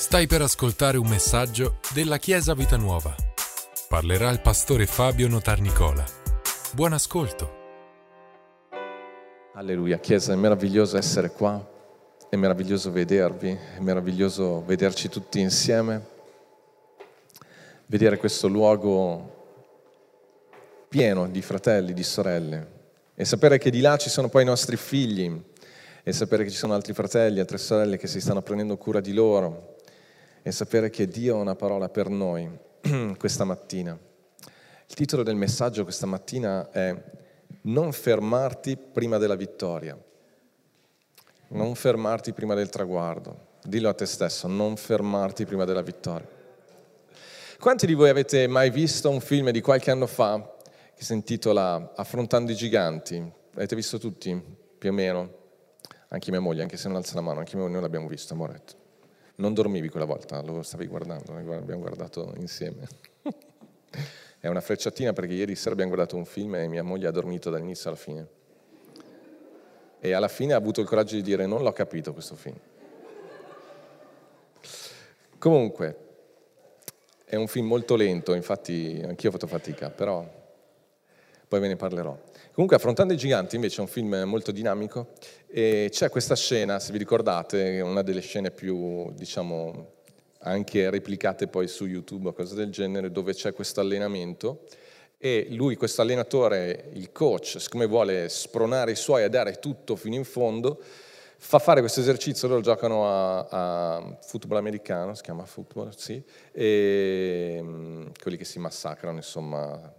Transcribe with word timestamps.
Stai 0.00 0.26
per 0.26 0.40
ascoltare 0.40 0.96
un 0.96 1.06
messaggio 1.06 1.78
della 1.92 2.16
Chiesa 2.16 2.54
Vita 2.54 2.78
Nuova. 2.78 3.14
Parlerà 3.86 4.30
il 4.30 4.40
pastore 4.40 4.86
Fabio 4.86 5.28
Notarnicola. 5.28 6.02
Buon 6.72 6.94
ascolto. 6.94 7.58
Alleluia, 9.52 9.98
Chiesa, 9.98 10.32
è 10.32 10.36
meraviglioso 10.36 10.96
essere 10.96 11.30
qua, 11.30 11.64
è 12.30 12.36
meraviglioso 12.36 12.90
vedervi, 12.90 13.50
è 13.50 13.78
meraviglioso 13.80 14.64
vederci 14.64 15.10
tutti 15.10 15.38
insieme, 15.38 16.06
vedere 17.84 18.16
questo 18.16 18.48
luogo 18.48 19.68
pieno 20.88 21.28
di 21.28 21.42
fratelli, 21.42 21.92
di 21.92 22.04
sorelle 22.04 22.72
e 23.14 23.26
sapere 23.26 23.58
che 23.58 23.70
di 23.70 23.82
là 23.82 23.98
ci 23.98 24.08
sono 24.08 24.30
poi 24.30 24.42
i 24.42 24.46
nostri 24.46 24.78
figli 24.78 25.30
e 26.02 26.12
sapere 26.14 26.44
che 26.44 26.50
ci 26.50 26.56
sono 26.56 26.72
altri 26.72 26.94
fratelli, 26.94 27.38
altre 27.38 27.58
sorelle 27.58 27.98
che 27.98 28.06
si 28.06 28.18
stanno 28.18 28.40
prendendo 28.40 28.78
cura 28.78 29.00
di 29.00 29.12
loro 29.12 29.69
e 30.42 30.52
sapere 30.52 30.90
che 30.90 31.06
Dio 31.06 31.36
ha 31.36 31.40
una 31.40 31.54
parola 31.54 31.88
per 31.88 32.08
noi 32.08 32.48
questa 33.18 33.44
mattina. 33.44 33.98
Il 34.86 34.94
titolo 34.94 35.22
del 35.22 35.36
messaggio 35.36 35.84
questa 35.84 36.06
mattina 36.06 36.70
è 36.70 36.94
Non 37.62 37.92
fermarti 37.92 38.76
prima 38.76 39.18
della 39.18 39.36
vittoria, 39.36 39.96
non 41.48 41.74
fermarti 41.74 42.32
prima 42.32 42.54
del 42.54 42.68
traguardo. 42.68 43.48
Dillo 43.62 43.90
a 43.90 43.94
te 43.94 44.06
stesso, 44.06 44.48
non 44.48 44.76
fermarti 44.76 45.44
prima 45.44 45.64
della 45.64 45.82
vittoria. 45.82 46.26
Quanti 47.58 47.86
di 47.86 47.92
voi 47.92 48.08
avete 48.08 48.46
mai 48.46 48.70
visto 48.70 49.10
un 49.10 49.20
film 49.20 49.50
di 49.50 49.60
qualche 49.60 49.90
anno 49.90 50.06
fa 50.06 50.56
che 50.94 51.04
si 51.04 51.12
intitola 51.12 51.92
Affrontando 51.94 52.50
i 52.52 52.54
giganti? 52.54 53.22
Avete 53.54 53.76
visto 53.76 53.98
tutti, 53.98 54.42
più 54.78 54.88
o 54.88 54.92
meno? 54.92 55.34
Anche 56.08 56.30
mia 56.30 56.40
moglie, 56.40 56.62
anche 56.62 56.78
se 56.78 56.88
non 56.88 56.96
alza 56.96 57.14
la 57.14 57.20
mano, 57.20 57.40
anche 57.40 57.52
mia 57.52 57.64
moglie 57.64 57.74
non 57.74 57.82
l'abbiamo 57.82 58.08
visto, 58.08 58.32
amoretto. 58.32 58.74
Non 59.40 59.54
dormivi 59.54 59.88
quella 59.88 60.04
volta, 60.04 60.42
lo 60.42 60.62
stavi 60.62 60.86
guardando, 60.86 61.34
abbiamo 61.34 61.80
guardato 61.80 62.34
insieme. 62.36 62.86
È 64.38 64.46
una 64.48 64.60
frecciatina 64.60 65.14
perché 65.14 65.32
ieri 65.32 65.54
sera 65.54 65.72
abbiamo 65.72 65.94
guardato 65.94 66.14
un 66.16 66.26
film 66.26 66.56
e 66.56 66.68
mia 66.68 66.82
moglie 66.82 67.06
ha 67.06 67.10
dormito 67.10 67.48
dall'inizio 67.48 67.88
alla 67.88 67.98
fine. 67.98 68.28
E 69.98 70.12
alla 70.12 70.28
fine 70.28 70.52
ha 70.52 70.56
avuto 70.56 70.82
il 70.82 70.86
coraggio 70.86 71.14
di 71.14 71.22
dire 71.22 71.46
non 71.46 71.62
l'ho 71.62 71.72
capito 71.72 72.12
questo 72.12 72.34
film. 72.34 72.58
Comunque, 75.38 75.96
è 77.24 77.36
un 77.36 77.46
film 77.46 77.66
molto 77.66 77.96
lento, 77.96 78.34
infatti 78.34 79.00
anch'io 79.02 79.30
ho 79.30 79.32
fatto 79.32 79.46
fatica, 79.46 79.88
però 79.88 80.22
poi 81.48 81.60
ve 81.60 81.68
ne 81.68 81.76
parlerò. 81.76 82.14
Comunque, 82.52 82.76
Affrontando 82.76 83.14
i 83.14 83.16
giganti 83.16 83.54
invece 83.54 83.78
è 83.78 83.80
un 83.80 83.88
film 83.88 84.22
molto 84.26 84.52
dinamico 84.52 85.12
e 85.52 85.88
c'è 85.90 86.10
questa 86.10 86.36
scena, 86.36 86.78
se 86.78 86.92
vi 86.92 86.98
ricordate, 86.98 87.80
una 87.80 88.02
delle 88.02 88.20
scene 88.20 88.52
più, 88.52 89.12
diciamo, 89.12 89.94
anche 90.42 90.88
replicate 90.90 91.48
poi 91.48 91.66
su 91.66 91.86
YouTube 91.86 92.28
o 92.28 92.32
cose 92.32 92.54
del 92.54 92.70
genere, 92.70 93.10
dove 93.10 93.34
c'è 93.34 93.52
questo 93.52 93.80
allenamento. 93.80 94.66
E 95.18 95.48
lui, 95.50 95.76
questo 95.76 96.02
allenatore, 96.02 96.90
il 96.94 97.10
coach, 97.12 97.60
siccome 97.60 97.86
vuole 97.86 98.28
spronare 98.28 98.92
i 98.92 98.96
suoi 98.96 99.24
a 99.24 99.28
dare 99.28 99.58
tutto 99.58 99.96
fino 99.96 100.14
in 100.14 100.24
fondo, 100.24 100.80
fa 101.36 101.58
fare 101.58 101.80
questo 101.80 102.00
esercizio, 102.00 102.48
loro 102.48 102.60
giocano 102.60 103.06
a, 103.06 103.46
a 103.50 104.18
football 104.22 104.58
americano, 104.58 105.14
si 105.14 105.22
chiama 105.22 105.44
football, 105.44 105.90
sì, 105.96 106.22
e 106.52 107.58
mm, 107.60 108.06
quelli 108.22 108.36
che 108.36 108.44
si 108.44 108.58
massacrano, 108.58 109.16
insomma, 109.16 109.92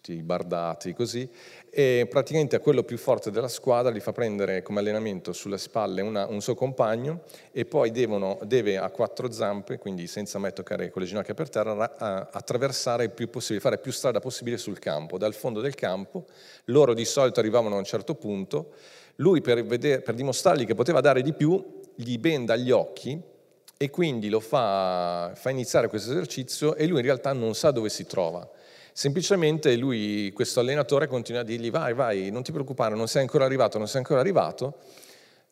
tutti 0.00 0.14
bardati 0.22 0.94
così, 0.94 1.28
e 1.68 2.06
praticamente 2.08 2.56
a 2.56 2.60
quello 2.60 2.82
più 2.82 2.96
forte 2.96 3.30
della 3.30 3.48
squadra 3.48 3.92
gli 3.92 4.00
fa 4.00 4.12
prendere 4.12 4.62
come 4.62 4.80
allenamento 4.80 5.32
sulle 5.34 5.58
spalle 5.58 6.00
una, 6.00 6.26
un 6.26 6.40
suo 6.40 6.54
compagno 6.54 7.24
e 7.52 7.66
poi 7.66 7.90
devono, 7.90 8.38
deve 8.44 8.78
a 8.78 8.88
quattro 8.88 9.30
zampe, 9.30 9.76
quindi 9.78 10.06
senza 10.06 10.38
mai 10.38 10.54
toccare 10.54 10.90
con 10.90 11.02
le 11.02 11.08
ginocchia 11.08 11.34
per 11.34 11.50
terra, 11.50 11.96
a, 11.98 12.28
attraversare 12.32 13.04
il 13.04 13.10
più 13.10 13.28
possibile, 13.28 13.60
fare 13.60 13.78
più 13.78 13.92
strada 13.92 14.20
possibile 14.20 14.56
sul 14.56 14.78
campo, 14.78 15.18
dal 15.18 15.34
fondo 15.34 15.60
del 15.60 15.74
campo. 15.74 16.24
Loro 16.66 16.94
di 16.94 17.04
solito 17.04 17.38
arrivavano 17.38 17.74
a 17.74 17.78
un 17.78 17.84
certo 17.84 18.14
punto, 18.14 18.72
lui 19.16 19.42
per, 19.42 19.62
vedere, 19.64 20.00
per 20.00 20.14
dimostrargli 20.14 20.64
che 20.64 20.74
poteva 20.74 21.02
dare 21.02 21.20
di 21.20 21.34
più, 21.34 21.62
gli 21.94 22.16
benda 22.16 22.56
gli 22.56 22.70
occhi 22.70 23.20
e 23.76 23.90
quindi 23.90 24.30
lo 24.30 24.40
fa, 24.40 25.32
fa 25.34 25.50
iniziare 25.50 25.88
questo 25.88 26.10
esercizio 26.10 26.74
e 26.74 26.86
lui 26.86 27.00
in 27.00 27.04
realtà 27.04 27.34
non 27.34 27.54
sa 27.54 27.70
dove 27.70 27.90
si 27.90 28.06
trova 28.06 28.48
Semplicemente 28.92 29.76
lui, 29.76 30.30
questo 30.32 30.60
allenatore, 30.60 31.06
continua 31.06 31.40
a 31.40 31.44
dirgli 31.44 31.70
vai, 31.70 31.94
vai, 31.94 32.30
non 32.30 32.42
ti 32.42 32.52
preoccupare, 32.52 32.94
non 32.94 33.08
sei 33.08 33.22
ancora 33.22 33.44
arrivato, 33.44 33.78
non 33.78 33.88
sei 33.88 33.98
ancora 33.98 34.20
arrivato. 34.20 34.78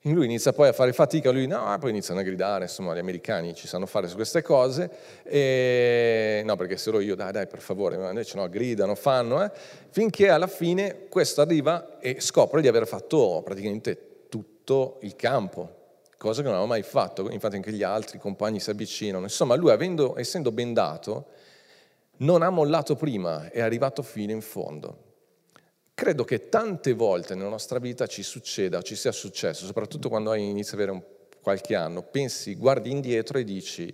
E 0.00 0.10
lui 0.10 0.26
inizia 0.26 0.52
poi 0.52 0.68
a 0.68 0.72
fare 0.72 0.92
fatica, 0.92 1.32
lui 1.32 1.48
no, 1.48 1.76
poi 1.80 1.90
iniziano 1.90 2.20
a 2.20 2.22
gridare, 2.22 2.64
insomma 2.64 2.94
gli 2.94 2.98
americani 2.98 3.52
ci 3.52 3.66
sanno 3.66 3.84
fare 3.84 4.06
su 4.06 4.14
queste 4.14 4.42
cose, 4.42 4.88
e 5.24 6.40
no 6.44 6.54
perché 6.54 6.76
se 6.76 6.90
ero 6.90 7.00
io, 7.00 7.16
dai 7.16 7.32
dai 7.32 7.48
per 7.48 7.58
favore, 7.58 7.96
invece 7.96 8.36
no, 8.36 8.48
gridano, 8.48 8.94
fanno, 8.94 9.42
eh, 9.42 9.50
finché 9.90 10.28
alla 10.28 10.46
fine 10.46 11.08
questo 11.08 11.40
arriva 11.40 11.98
e 11.98 12.20
scopre 12.20 12.60
di 12.60 12.68
aver 12.68 12.86
fatto 12.86 13.42
praticamente 13.44 14.26
tutto 14.28 14.98
il 15.02 15.16
campo, 15.16 15.68
cosa 16.16 16.42
che 16.42 16.46
non 16.46 16.56
aveva 16.56 16.68
mai 16.68 16.84
fatto, 16.84 17.28
infatti 17.28 17.56
anche 17.56 17.72
gli 17.72 17.82
altri 17.82 18.20
compagni 18.20 18.60
si 18.60 18.70
avvicinano, 18.70 19.24
insomma 19.24 19.56
lui 19.56 19.72
avendo, 19.72 20.16
essendo 20.16 20.52
bendato, 20.52 21.26
non 22.18 22.42
ha 22.42 22.50
mollato 22.50 22.96
prima, 22.96 23.50
è 23.50 23.60
arrivato 23.60 24.02
fino 24.02 24.32
in 24.32 24.40
fondo. 24.40 25.06
Credo 25.94 26.24
che 26.24 26.48
tante 26.48 26.92
volte 26.92 27.34
nella 27.34 27.48
nostra 27.48 27.78
vita 27.78 28.06
ci 28.06 28.22
succeda, 28.22 28.82
ci 28.82 28.94
sia 28.94 29.12
successo, 29.12 29.66
soprattutto 29.66 30.08
quando 30.08 30.32
inizi 30.34 30.74
ad 30.74 30.80
avere 30.80 30.92
un, 30.92 31.02
qualche 31.42 31.74
anno, 31.74 32.02
pensi, 32.02 32.54
guardi 32.54 32.90
indietro 32.90 33.38
e 33.38 33.44
dici, 33.44 33.92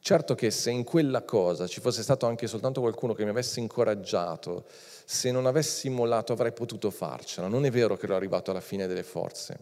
certo 0.00 0.34
che 0.34 0.50
se 0.50 0.70
in 0.70 0.84
quella 0.84 1.22
cosa 1.22 1.66
ci 1.66 1.80
fosse 1.80 2.02
stato 2.02 2.26
anche 2.26 2.46
soltanto 2.46 2.80
qualcuno 2.80 3.14
che 3.14 3.24
mi 3.24 3.30
avesse 3.30 3.58
incoraggiato, 3.58 4.66
se 5.04 5.30
non 5.30 5.46
avessi 5.46 5.88
mollato 5.88 6.32
avrei 6.32 6.52
potuto 6.52 6.90
farcela. 6.90 7.48
Non 7.48 7.64
è 7.64 7.70
vero 7.70 7.96
che 7.96 8.04
ero 8.04 8.14
arrivato 8.14 8.50
alla 8.50 8.60
fine 8.60 8.86
delle 8.86 9.02
forze. 9.02 9.58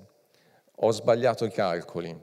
Ho 0.81 0.91
sbagliato 0.91 1.44
i 1.47 1.50
calcoli, 1.50 2.15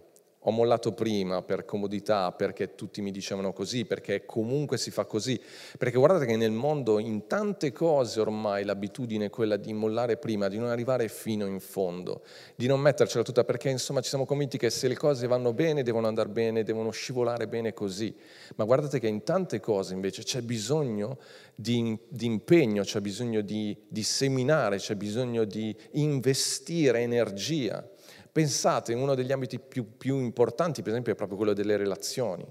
ho 0.46 0.52
mollato 0.52 0.92
prima 0.92 1.42
per 1.42 1.64
comodità, 1.66 2.32
perché 2.32 2.76
tutti 2.76 3.02
mi 3.02 3.12
dicevano 3.12 3.54
così, 3.54 3.86
perché 3.86 4.26
comunque 4.26 4.78
si 4.78 4.92
fa 4.92 5.06
così. 5.06 5.40
Perché 5.78 5.98
guardate 5.98 6.26
che 6.26 6.36
nel 6.36 6.52
mondo 6.52 7.00
in 7.00 7.28
tante 7.28 7.72
cose 7.72 8.20
ormai 8.20 8.66
l'abitudine 8.66 9.26
è 9.26 9.30
quella 9.30 9.56
di 9.56 9.72
mollare 9.74 10.18
prima, 10.18 10.50
di 10.50 10.58
non 10.58 10.70
arrivare 10.70 11.08
fino 11.08 11.46
in 11.46 11.60
fondo, 11.60 12.24
di 12.56 12.68
non 12.68 12.82
mettercela 12.82 13.24
tutta, 13.24 13.44
perché 13.44 13.70
insomma 13.70 14.02
ci 14.02 14.10
siamo 14.10 14.26
convinti 14.26 14.58
che 14.58 14.70
se 14.70 14.88
le 14.88 14.96
cose 14.96 15.28
vanno 15.28 15.54
bene, 15.54 15.84
devono 15.84 16.08
andare 16.08 16.30
bene, 16.30 16.64
devono 16.64 16.92
scivolare 16.92 17.48
bene 17.48 17.74
così. 17.74 18.14
Ma 18.56 18.66
guardate 18.66 19.00
che 19.00 19.08
in 19.08 19.24
tante 19.24 19.60
cose 19.62 19.94
invece 19.94 20.24
c'è 20.24 20.42
bisogno 20.42 21.20
di, 21.56 21.98
di 22.10 22.26
impegno, 22.26 22.84
c'è 22.84 23.00
bisogno 23.00 23.42
di, 23.42 23.78
di 23.88 24.04
seminare, 24.04 24.78
c'è 24.78 24.96
bisogno 24.96 25.46
di 25.46 25.76
investire 25.92 27.00
energia 27.00 27.88
Pensate, 28.34 28.96
uno 28.96 29.14
degli 29.14 29.32
ambiti 29.32 29.60
più, 29.60 29.96
più 29.96 30.18
importanti, 30.20 30.82
per 30.82 30.90
esempio, 30.90 31.14
è 31.14 31.16
proprio 31.16 31.38
quello 31.38 31.54
delle 31.54 31.78
relazioni. 31.78 32.44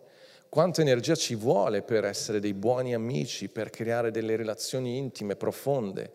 Quanta 0.48 0.80
energia 0.80 1.16
ci 1.16 1.34
vuole 1.34 1.82
per 1.82 2.04
essere 2.04 2.38
dei 2.38 2.54
buoni 2.54 2.94
amici, 2.94 3.48
per 3.48 3.68
creare 3.70 4.12
delle 4.12 4.36
relazioni 4.36 4.96
intime, 4.96 5.34
profonde. 5.34 6.12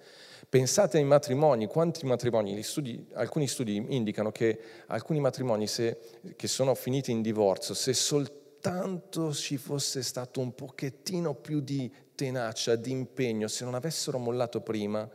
Pensate 0.48 1.00
ai 1.00 1.04
matrimoni, 1.04 1.68
quanti 1.68 2.06
matrimoni, 2.06 2.64
studi, 2.64 3.08
alcuni 3.16 3.46
studi 3.46 3.86
indicano 3.90 4.32
che 4.32 4.58
alcuni 4.86 5.20
matrimoni 5.20 5.68
se, 5.68 5.98
che 6.38 6.48
sono 6.48 6.74
finiti 6.74 7.12
in 7.12 7.22
divorzio, 7.22 7.74
se 7.74 7.92
soltanto 7.92 9.34
ci 9.34 9.58
fosse 9.58 10.02
stato 10.02 10.40
un 10.40 10.56
pochettino 10.56 11.34
più 11.34 11.60
di 11.60 11.92
tenacia, 12.16 12.78
di 12.78 12.92
impegno, 12.92 13.50
se 13.50 13.66
non 13.66 13.76
avessero 13.76 14.18
mollato 14.18 14.62
prima, 14.62 15.10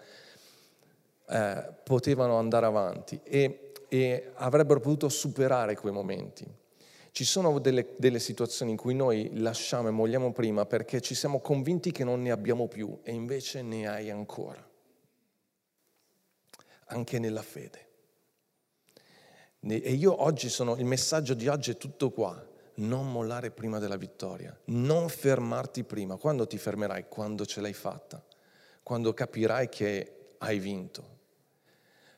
eh, 1.27 1.73
potevano 1.83 2.37
andare 2.37 2.67
avanti. 2.67 3.19
E 3.25 3.72
e 3.93 4.31
avrebbero 4.37 4.81
potuto 4.81 5.11
superare 5.11 5.77
quei 5.77 5.93
momenti. 5.93 6.51
Ci 7.11 7.25
sono 7.25 7.59
delle, 7.59 7.93
delle, 7.99 8.21
situazioni 8.21 8.71
in 8.71 8.79
cui 8.79 8.95
noi 8.95 9.29
lasciamo 9.35 9.89
e 9.89 9.91
molliamo 9.91 10.33
prima 10.33 10.65
perché 10.65 11.03
ci 11.03 11.15
siamo 11.15 11.41
convinti 11.41 11.93
che 11.93 12.03
non 12.03 12.23
ne 12.23 12.31
abbiamo 12.31 12.69
più 12.69 13.01
e 13.03 13.13
invece 13.13 13.61
ne 13.61 13.87
hai 13.87 14.09
ancora, 14.09 14.67
anche 16.87 17.19
nella 17.19 17.43
fede. 17.43 17.89
E 19.61 19.93
io 19.93 20.23
oggi 20.23 20.49
sono, 20.49 20.75
il 20.77 20.87
messaggio 20.87 21.35
di 21.35 21.49
oggi 21.49 21.73
è 21.73 21.77
tutto 21.77 22.11
qua, 22.13 22.43
non 22.77 23.13
mollare 23.13 23.51
prima 23.51 23.79
della 23.79 23.99
vittoria, 23.99 24.59
non 24.67 25.11
fermarti 25.11 25.85
prima. 25.85 26.17
Quando 26.17 26.47
ti 26.47 26.57
fermerai? 26.57 27.09
Quando 27.11 27.45
ce 27.45 27.61
l'hai 27.61 27.75
fatta, 27.75 28.25
quando 28.83 29.13
capirai 29.13 29.69
che 29.69 30.35
hai 30.39 30.59
vinto. 30.59 31.21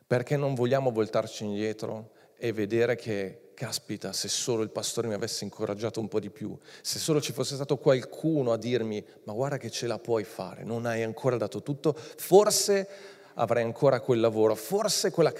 Perché 0.06 0.36
non 0.36 0.54
vogliamo 0.54 0.90
voltarci 0.90 1.44
indietro 1.44 2.10
e 2.36 2.52
vedere 2.52 2.96
che, 2.96 3.50
caspita, 3.54 4.12
se 4.12 4.28
solo 4.28 4.62
il 4.62 4.70
pastore 4.70 5.08
mi 5.08 5.14
avesse 5.14 5.44
incoraggiato 5.44 6.00
un 6.00 6.08
po' 6.08 6.20
di 6.20 6.30
più, 6.30 6.56
se 6.82 6.98
solo 6.98 7.20
ci 7.20 7.32
fosse 7.32 7.54
stato 7.54 7.78
qualcuno 7.78 8.52
a 8.52 8.58
dirmi, 8.58 9.04
ma 9.24 9.32
guarda 9.32 9.56
che 9.56 9.70
ce 9.70 9.86
la 9.86 9.98
puoi 9.98 10.24
fare, 10.24 10.64
non 10.64 10.86
hai 10.86 11.02
ancora 11.02 11.36
dato 11.36 11.62
tutto, 11.62 11.94
forse 11.94 12.88
avrei 13.34 13.64
ancora 13.64 14.00
quel 14.00 14.20
lavoro, 14.20 14.54
forse 14.54 15.10
quella 15.10 15.32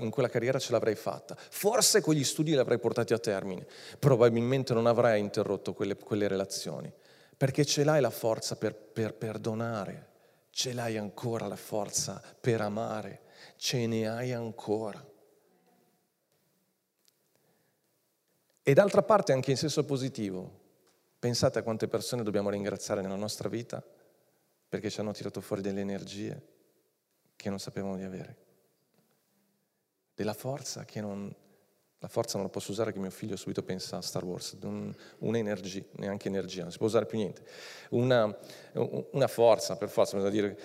in 0.00 0.10
quella 0.10 0.28
carriera 0.28 0.58
ce 0.58 0.72
l'avrei 0.72 0.94
fatta, 0.94 1.36
forse 1.36 2.00
quegli 2.00 2.24
studi 2.24 2.50
li 2.50 2.58
avrei 2.58 2.78
portati 2.78 3.12
a 3.12 3.18
termine, 3.18 3.66
probabilmente 3.98 4.74
non 4.74 4.86
avrei 4.86 5.20
interrotto 5.20 5.72
quelle, 5.72 5.96
quelle 5.96 6.28
relazioni, 6.28 6.92
perché 7.36 7.64
ce 7.64 7.84
l'hai 7.84 8.00
la 8.00 8.10
forza 8.10 8.56
per, 8.56 8.74
per 8.74 9.14
perdonare, 9.14 10.08
ce 10.50 10.72
l'hai 10.72 10.98
ancora 10.98 11.46
la 11.46 11.56
forza 11.56 12.20
per 12.40 12.60
amare, 12.60 13.20
ce 13.62 13.86
ne 13.86 14.08
hai 14.08 14.32
ancora. 14.32 15.00
E 18.60 18.74
d'altra 18.74 19.02
parte 19.04 19.32
anche 19.32 19.52
in 19.52 19.56
senso 19.56 19.84
positivo, 19.84 20.58
pensate 21.16 21.60
a 21.60 21.62
quante 21.62 21.86
persone 21.86 22.24
dobbiamo 22.24 22.50
ringraziare 22.50 23.02
nella 23.02 23.14
nostra 23.14 23.48
vita 23.48 23.80
perché 24.68 24.90
ci 24.90 24.98
hanno 24.98 25.12
tirato 25.12 25.40
fuori 25.40 25.62
delle 25.62 25.80
energie 25.80 26.42
che 27.36 27.50
non 27.50 27.60
sapevamo 27.60 27.96
di 27.96 28.02
avere, 28.02 28.36
della 30.12 30.34
forza 30.34 30.84
che 30.84 31.00
non... 31.00 31.32
La 32.00 32.08
forza 32.08 32.38
non 32.38 32.46
la 32.46 32.52
posso 32.52 32.72
usare 32.72 32.92
che 32.92 32.98
mio 32.98 33.10
figlio 33.10 33.36
subito 33.36 33.62
pensa 33.62 33.96
a 33.96 34.02
Star 34.02 34.24
Wars, 34.24 34.56
un, 34.62 34.92
un'energia, 35.18 35.84
neanche 35.98 36.26
energia, 36.26 36.62
non 36.62 36.72
si 36.72 36.78
può 36.78 36.88
usare 36.88 37.06
più 37.06 37.16
niente. 37.16 37.44
Una, 37.90 38.36
una 39.12 39.28
forza, 39.28 39.76
per 39.76 39.88
forza, 39.88 40.16
bisogna 40.16 40.32
dire, 40.32 40.58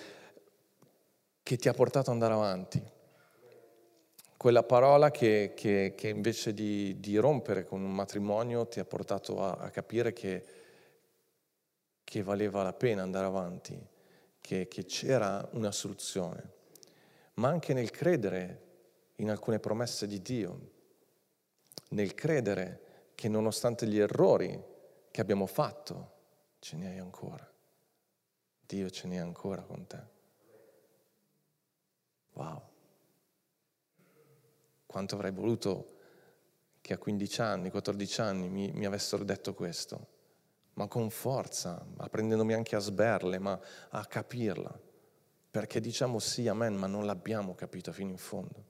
che 1.48 1.56
ti 1.56 1.66
ha 1.70 1.72
portato 1.72 2.10
ad 2.10 2.16
andare 2.16 2.34
avanti. 2.34 2.82
Quella 4.36 4.64
parola 4.64 5.10
che, 5.10 5.54
che, 5.56 5.94
che 5.96 6.08
invece 6.08 6.52
di, 6.52 7.00
di, 7.00 7.16
rompere 7.16 7.64
con 7.64 7.82
un 7.82 7.94
matrimonio 7.94 8.68
ti 8.68 8.80
ha 8.80 8.84
portato 8.84 9.42
a, 9.42 9.52
a 9.52 9.70
capire 9.70 10.12
che, 10.12 10.44
che 12.04 12.22
valeva 12.22 12.62
la 12.62 12.74
pena 12.74 13.00
andare 13.00 13.24
avanti, 13.24 13.82
che, 14.42 14.68
c'era 14.68 15.48
una 15.52 15.72
soluzione, 15.72 16.52
ma 17.36 17.48
anche 17.48 17.72
nel 17.72 17.90
credere 17.92 18.62
in 19.16 19.30
alcune 19.30 19.58
promesse 19.58 20.06
di 20.06 20.20
Dio, 20.20 20.70
nel 21.92 22.12
credere 22.12 22.82
che 23.14 23.28
nonostante 23.30 23.86
gli 23.86 23.98
errori 23.98 24.62
che 25.10 25.20
abbiamo 25.22 25.46
fatto, 25.46 26.10
ce 26.58 26.76
ne 26.76 26.88
hai 26.88 26.98
ancora. 26.98 27.50
Dio 28.66 28.90
ce 28.90 29.06
ne 29.08 29.18
ha 29.18 29.22
ancora 29.22 29.62
con 29.62 29.86
te. 29.86 30.16
Wow. 32.38 32.62
Quanto 34.86 35.14
avrei 35.14 35.32
voluto 35.32 35.96
che 36.80 36.94
a 36.94 36.98
15 36.98 37.40
anni, 37.40 37.70
14 37.70 38.20
anni 38.20 38.48
mi, 38.48 38.70
mi 38.72 38.86
avessero 38.86 39.24
detto 39.24 39.54
questo 39.54 40.16
ma 40.78 40.86
con 40.86 41.10
forza, 41.10 41.84
apprendendomi 41.96 42.54
anche 42.54 42.76
a 42.76 42.78
sberle, 42.78 43.40
ma 43.40 43.58
a 43.90 44.04
capirla. 44.06 44.80
Perché 45.50 45.80
diciamo 45.80 46.20
sì, 46.20 46.46
amen, 46.46 46.76
ma 46.76 46.86
non 46.86 47.04
l'abbiamo 47.04 47.56
capito 47.56 47.90
fino 47.90 48.10
in 48.10 48.16
fondo. 48.16 48.64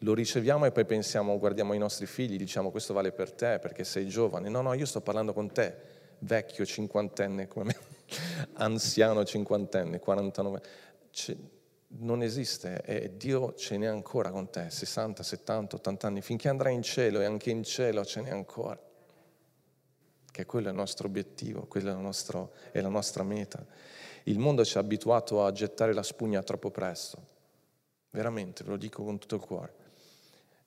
Lo 0.00 0.12
riceviamo 0.12 0.64
e 0.64 0.72
poi 0.72 0.84
pensiamo, 0.84 1.38
guardiamo 1.38 1.72
i 1.72 1.78
nostri 1.78 2.06
figli, 2.06 2.36
diciamo 2.36 2.72
questo 2.72 2.92
vale 2.92 3.12
per 3.12 3.30
te 3.30 3.60
perché 3.60 3.84
sei 3.84 4.08
giovane. 4.08 4.48
No, 4.48 4.60
no, 4.60 4.74
io 4.74 4.86
sto 4.86 5.00
parlando 5.00 5.32
con 5.32 5.52
te, 5.52 5.76
vecchio 6.18 6.66
cinquantenne 6.66 7.46
come 7.46 7.66
me, 7.66 7.76
anziano 8.54 9.24
cinquantenne, 9.24 10.00
49. 10.00 10.62
C- 11.12 11.36
non 11.98 12.22
esiste 12.22 12.82
e 12.82 13.16
Dio 13.16 13.54
ce 13.54 13.76
n'è 13.76 13.86
ancora 13.86 14.30
con 14.30 14.50
te, 14.50 14.70
60, 14.70 15.22
70, 15.22 15.76
80 15.76 16.06
anni, 16.06 16.20
finché 16.20 16.48
andrai 16.48 16.74
in 16.74 16.82
cielo 16.82 17.20
e 17.20 17.24
anche 17.24 17.50
in 17.50 17.62
cielo 17.62 18.04
ce 18.04 18.20
n'è 18.20 18.30
ancora. 18.30 18.78
Che 20.30 20.46
quello 20.46 20.66
è 20.68 20.70
il 20.70 20.76
nostro 20.76 21.06
obiettivo, 21.06 21.66
quella 21.66 21.92
è 21.92 21.94
nostro, 21.94 22.52
è 22.70 22.80
la 22.80 22.88
nostra 22.88 23.22
meta. 23.22 23.64
Il 24.24 24.38
mondo 24.38 24.64
ci 24.64 24.76
ha 24.76 24.80
abituato 24.80 25.44
a 25.44 25.52
gettare 25.52 25.94
la 25.94 26.02
spugna 26.02 26.42
troppo 26.42 26.70
presto, 26.70 27.24
veramente, 28.10 28.64
ve 28.64 28.70
lo 28.70 28.76
dico 28.76 29.02
con 29.04 29.18
tutto 29.18 29.36
il 29.36 29.40
cuore, 29.40 29.74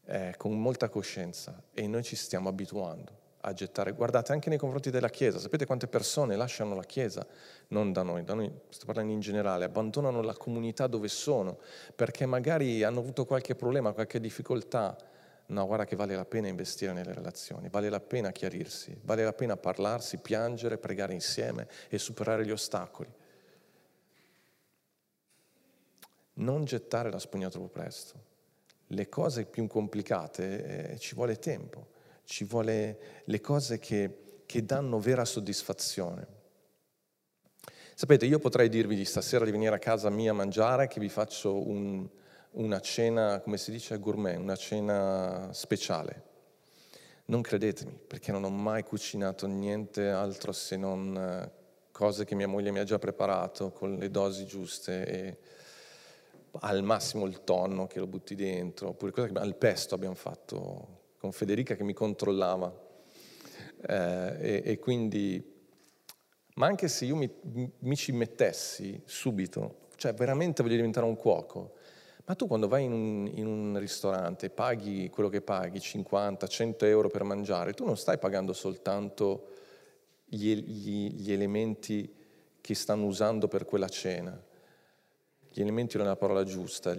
eh, 0.05 0.33
con 0.37 0.59
molta 0.59 0.89
coscienza 0.89 1.61
e 1.73 1.87
noi 1.87 2.03
ci 2.03 2.15
stiamo 2.15 2.49
abituando 2.49 3.18
a 3.41 3.53
gettare. 3.53 3.93
Guardate 3.93 4.31
anche 4.31 4.49
nei 4.49 4.57
confronti 4.57 4.89
della 4.89 5.09
Chiesa, 5.09 5.39
sapete 5.39 5.65
quante 5.65 5.87
persone 5.87 6.35
lasciano 6.35 6.75
la 6.75 6.83
Chiesa, 6.83 7.25
non 7.69 7.93
da 7.93 8.03
noi, 8.03 8.23
da 8.23 8.33
noi 8.33 8.51
sto 8.69 8.85
parlando 8.85 9.11
in 9.11 9.19
generale, 9.19 9.65
abbandonano 9.65 10.21
la 10.21 10.35
comunità 10.35 10.87
dove 10.87 11.07
sono 11.07 11.59
perché 11.95 12.25
magari 12.25 12.83
hanno 12.83 12.99
avuto 12.99 13.25
qualche 13.25 13.55
problema, 13.55 13.93
qualche 13.93 14.19
difficoltà 14.19 14.95
No, 15.49 15.65
guarda 15.65 15.85
che 15.85 15.95
vale 15.95 16.15
la 16.15 16.25
pena 16.25 16.47
investire 16.47 16.93
nelle 16.93 17.11
relazioni, 17.11 17.69
vale 17.69 17.89
la 17.89 17.99
pena 17.99 18.31
chiarirsi, 18.31 18.95
vale 19.01 19.23
la 19.23 19.33
pena 19.33 19.57
parlarsi, 19.57 20.19
piangere, 20.19 20.77
pregare 20.77 21.13
insieme 21.13 21.67
e 21.89 21.97
superare 21.97 22.45
gli 22.45 22.51
ostacoli. 22.51 23.11
Non 26.33 26.65
gettare 26.65 27.09
la 27.09 27.17
spugna 27.17 27.49
troppo 27.49 27.67
presto. 27.67 28.27
Le 28.87 29.09
cose 29.09 29.45
più 29.45 29.65
complicate 29.65 30.91
eh, 30.91 30.99
ci 30.99 31.15
vuole 31.15 31.39
tempo, 31.39 31.87
ci 32.29 32.43
vuole 32.43 33.23
le 33.23 33.41
cose 33.41 33.79
che, 33.79 34.43
che 34.45 34.63
danno 34.63 34.99
vera 34.99 35.25
soddisfazione. 35.25 36.27
Sapete, 37.95 38.27
io 38.27 38.37
potrei 38.37 38.69
dirvi 38.69 38.95
di 38.95 39.03
stasera 39.03 39.45
di 39.45 39.51
venire 39.51 39.73
a 39.73 39.79
casa 39.79 40.11
mia 40.11 40.29
a 40.29 40.35
mangiare, 40.35 40.87
che 40.87 40.99
vi 40.99 41.09
faccio 41.09 41.67
un, 41.67 42.07
una 42.51 42.79
cena, 42.81 43.39
come 43.39 43.57
si 43.57 43.71
dice, 43.71 43.97
gourmet, 43.97 44.37
una 44.37 44.55
cena 44.55 45.49
speciale. 45.53 46.27
Non 47.25 47.41
credetemi, 47.41 47.99
perché 48.05 48.31
non 48.31 48.43
ho 48.43 48.51
mai 48.51 48.83
cucinato 48.83 49.47
niente 49.47 50.07
altro 50.07 50.51
se 50.51 50.77
non 50.77 51.17
eh, 51.17 51.51
cose 51.91 52.25
che 52.25 52.35
mia 52.35 52.47
moglie 52.47 52.69
mi 52.69 52.79
ha 52.79 52.83
già 52.83 52.99
preparato 52.99 53.71
con 53.71 53.95
le 53.95 54.11
dosi 54.11 54.45
giuste 54.45 55.05
e 55.07 55.37
al 56.59 56.83
massimo 56.83 57.25
il 57.25 57.43
tonno 57.43 57.87
che 57.87 57.97
lo 57.97 58.05
butti 58.05 58.35
dentro, 58.35 58.89
oppure 58.89 59.11
cose 59.11 59.31
che 59.31 59.39
al 59.39 59.55
pesto 59.55 59.95
abbiamo 59.95 60.15
fatto 60.15 60.98
con 61.19 61.31
Federica 61.33 61.75
che 61.75 61.83
mi 61.83 61.93
controllava. 61.93 62.87
Eh, 63.87 64.37
e, 64.39 64.61
e, 64.65 64.79
quindi, 64.79 65.43
ma 66.55 66.65
anche 66.65 66.87
se 66.87 67.05
io 67.05 67.15
mi, 67.15 67.29
mi 67.79 67.95
ci 67.95 68.11
mettessi 68.13 68.99
subito, 69.05 69.87
cioè 69.97 70.13
veramente 70.13 70.63
voglio 70.63 70.75
diventare 70.75 71.05
un 71.05 71.15
cuoco, 71.15 71.75
ma 72.25 72.35
tu 72.35 72.47
quando 72.47 72.67
vai 72.67 72.85
in 72.85 72.93
un, 72.93 73.29
in 73.33 73.45
un 73.45 73.77
ristorante 73.79 74.47
e 74.47 74.49
paghi 74.49 75.09
quello 75.09 75.29
che 75.29 75.41
paghi, 75.41 75.79
50, 75.79 76.47
100 76.47 76.85
euro 76.85 77.09
per 77.09 77.23
mangiare, 77.23 77.73
tu 77.73 77.85
non 77.85 77.97
stai 77.97 78.17
pagando 78.17 78.53
soltanto 78.53 79.47
gli, 80.25 80.53
gli, 80.55 81.11
gli 81.11 81.31
elementi 81.31 82.13
che 82.61 82.75
stanno 82.75 83.05
usando 83.05 83.47
per 83.47 83.65
quella 83.65 83.89
cena. 83.89 84.41
Gli 85.51 85.61
elementi 85.61 85.97
non 85.97 86.05
è 86.05 86.09
la 86.09 86.15
parola 86.15 86.43
giusta, 86.43 86.95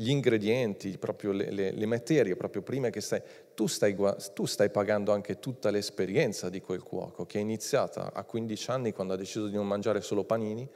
gli 0.00 0.10
ingredienti, 0.10 0.96
proprio 0.96 1.32
le, 1.32 1.50
le, 1.50 1.72
le, 1.72 1.86
materie, 1.86 2.36
proprio 2.36 2.62
prima 2.62 2.88
che 2.88 3.00
stai 3.00 3.20
tu, 3.52 3.66
stai... 3.66 3.96
tu 4.32 4.46
stai 4.46 4.70
pagando 4.70 5.12
anche 5.12 5.40
tutta 5.40 5.70
l'esperienza 5.70 6.48
di 6.48 6.60
quel 6.60 6.82
cuoco 6.82 7.26
che 7.26 7.38
è 7.38 7.40
iniziata 7.40 8.12
a 8.12 8.22
15 8.22 8.70
anni 8.70 8.92
quando 8.92 9.14
ha 9.14 9.16
deciso 9.16 9.48
di 9.48 9.56
non 9.56 9.66
mangiare 9.66 10.00
solo 10.00 10.22
panini 10.22 10.68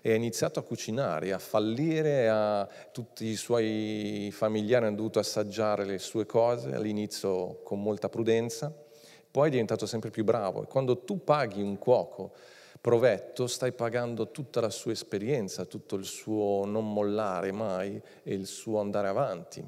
e 0.00 0.12
ha 0.12 0.14
iniziato 0.14 0.60
a 0.60 0.62
cucinare, 0.62 1.32
a 1.32 1.40
fallire, 1.40 2.28
a... 2.28 2.68
tutti 2.92 3.26
i 3.26 3.34
suoi 3.34 4.30
familiari 4.32 4.86
hanno 4.86 4.96
dovuto 4.96 5.18
assaggiare 5.18 5.84
le 5.84 5.98
sue 5.98 6.24
cose, 6.24 6.72
all'inizio 6.72 7.62
con 7.64 7.82
molta 7.82 8.08
prudenza, 8.08 8.72
poi 9.32 9.48
è 9.48 9.50
diventato 9.50 9.84
sempre 9.84 10.10
più 10.10 10.22
bravo. 10.22 10.62
E 10.62 10.66
quando 10.66 10.98
tu 10.98 11.24
paghi 11.24 11.60
un 11.60 11.76
cuoco 11.76 12.32
provetto 12.80 13.46
stai 13.46 13.72
pagando 13.72 14.30
tutta 14.30 14.60
la 14.60 14.70
sua 14.70 14.92
esperienza, 14.92 15.66
tutto 15.66 15.96
il 15.96 16.04
suo 16.04 16.64
non 16.64 16.92
mollare 16.92 17.52
mai 17.52 18.00
e 18.22 18.34
il 18.34 18.46
suo 18.46 18.80
andare 18.80 19.08
avanti. 19.08 19.64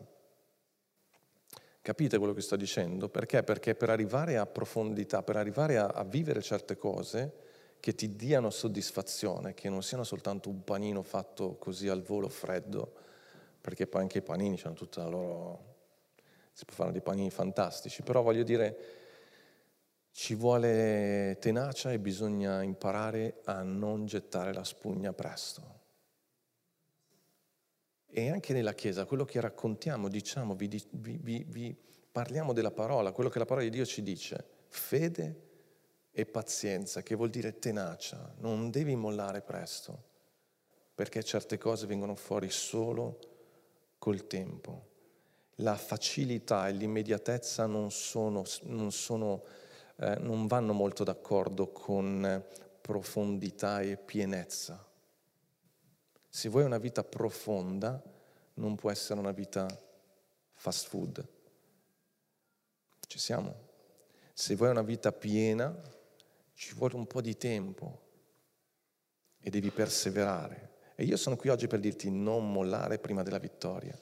Capite 1.82 2.18
quello 2.18 2.32
che 2.32 2.40
sto 2.40 2.56
dicendo? 2.56 3.08
Perché? 3.08 3.42
Perché 3.42 3.74
per 3.74 3.90
arrivare 3.90 4.36
a 4.36 4.46
profondità, 4.46 5.22
per 5.22 5.36
arrivare 5.36 5.78
a, 5.78 5.86
a 5.86 6.04
vivere 6.04 6.40
certe 6.40 6.76
cose, 6.76 7.50
che 7.80 7.96
ti 7.96 8.14
diano 8.14 8.50
soddisfazione, 8.50 9.54
che 9.54 9.68
non 9.68 9.82
siano 9.82 10.04
soltanto 10.04 10.48
un 10.48 10.62
panino 10.62 11.02
fatto 11.02 11.56
così 11.56 11.88
al 11.88 12.02
volo 12.02 12.28
freddo, 12.28 12.92
perché 13.60 13.88
poi 13.88 14.02
anche 14.02 14.18
i 14.18 14.22
panini 14.22 14.60
hanno 14.62 14.74
tutta 14.74 15.02
la 15.02 15.08
loro... 15.08 15.64
si 16.52 16.64
può 16.64 16.76
fare 16.76 16.92
dei 16.92 17.00
panini 17.00 17.30
fantastici, 17.30 18.02
però 18.02 18.22
voglio 18.22 18.44
dire, 18.44 19.01
ci 20.12 20.34
vuole 20.34 21.36
tenacia 21.40 21.90
e 21.90 21.98
bisogna 21.98 22.62
imparare 22.62 23.40
a 23.44 23.62
non 23.62 24.06
gettare 24.06 24.52
la 24.52 24.64
spugna 24.64 25.12
presto. 25.12 25.80
E 28.06 28.30
anche 28.30 28.52
nella 28.52 28.74
Chiesa, 28.74 29.06
quello 29.06 29.24
che 29.24 29.40
raccontiamo, 29.40 30.08
diciamo, 30.08 30.54
vi, 30.54 30.68
vi, 30.90 31.44
vi, 31.48 31.74
parliamo 32.12 32.52
della 32.52 32.70
parola, 32.70 33.10
quello 33.10 33.30
che 33.30 33.38
la 33.38 33.46
parola 33.46 33.64
di 33.64 33.70
Dio 33.70 33.86
ci 33.86 34.02
dice, 34.02 34.44
fede 34.68 35.48
e 36.10 36.26
pazienza, 36.26 37.02
che 37.02 37.14
vuol 37.14 37.30
dire 37.30 37.58
tenacia, 37.58 38.34
non 38.40 38.70
devi 38.70 38.94
mollare 38.94 39.40
presto, 39.40 40.10
perché 40.94 41.24
certe 41.24 41.56
cose 41.56 41.86
vengono 41.86 42.14
fuori 42.14 42.50
solo 42.50 43.18
col 43.96 44.26
tempo. 44.26 44.90
La 45.56 45.76
facilità 45.76 46.68
e 46.68 46.72
l'immediatezza 46.72 47.64
non, 47.64 47.90
sono, 47.90 48.44
non, 48.64 48.92
sono, 48.92 49.42
eh, 49.96 50.16
non 50.16 50.46
vanno 50.46 50.72
molto 50.72 51.04
d'accordo 51.04 51.70
con 51.70 52.44
profondità 52.80 53.80
e 53.80 53.96
pienezza. 53.96 54.84
Se 56.28 56.48
vuoi 56.48 56.64
una 56.64 56.78
vita 56.78 57.04
profonda, 57.04 58.02
non 58.54 58.74
può 58.74 58.90
essere 58.90 59.20
una 59.20 59.32
vita 59.32 59.66
fast 60.54 60.88
food. 60.88 61.28
Ci 63.06 63.18
siamo? 63.18 63.70
Se 64.32 64.54
vuoi 64.56 64.70
una 64.70 64.82
vita 64.82 65.12
piena, 65.12 65.74
ci 66.54 66.74
vuole 66.74 66.96
un 66.96 67.06
po' 67.06 67.20
di 67.20 67.36
tempo 67.36 68.00
e 69.40 69.50
devi 69.50 69.70
perseverare. 69.70 70.70
E 70.94 71.04
io 71.04 71.16
sono 71.16 71.36
qui 71.36 71.48
oggi 71.48 71.66
per 71.66 71.80
dirti 71.80 72.10
non 72.10 72.50
mollare 72.50 72.98
prima 72.98 73.22
della 73.22 73.38
vittoria. 73.38 73.98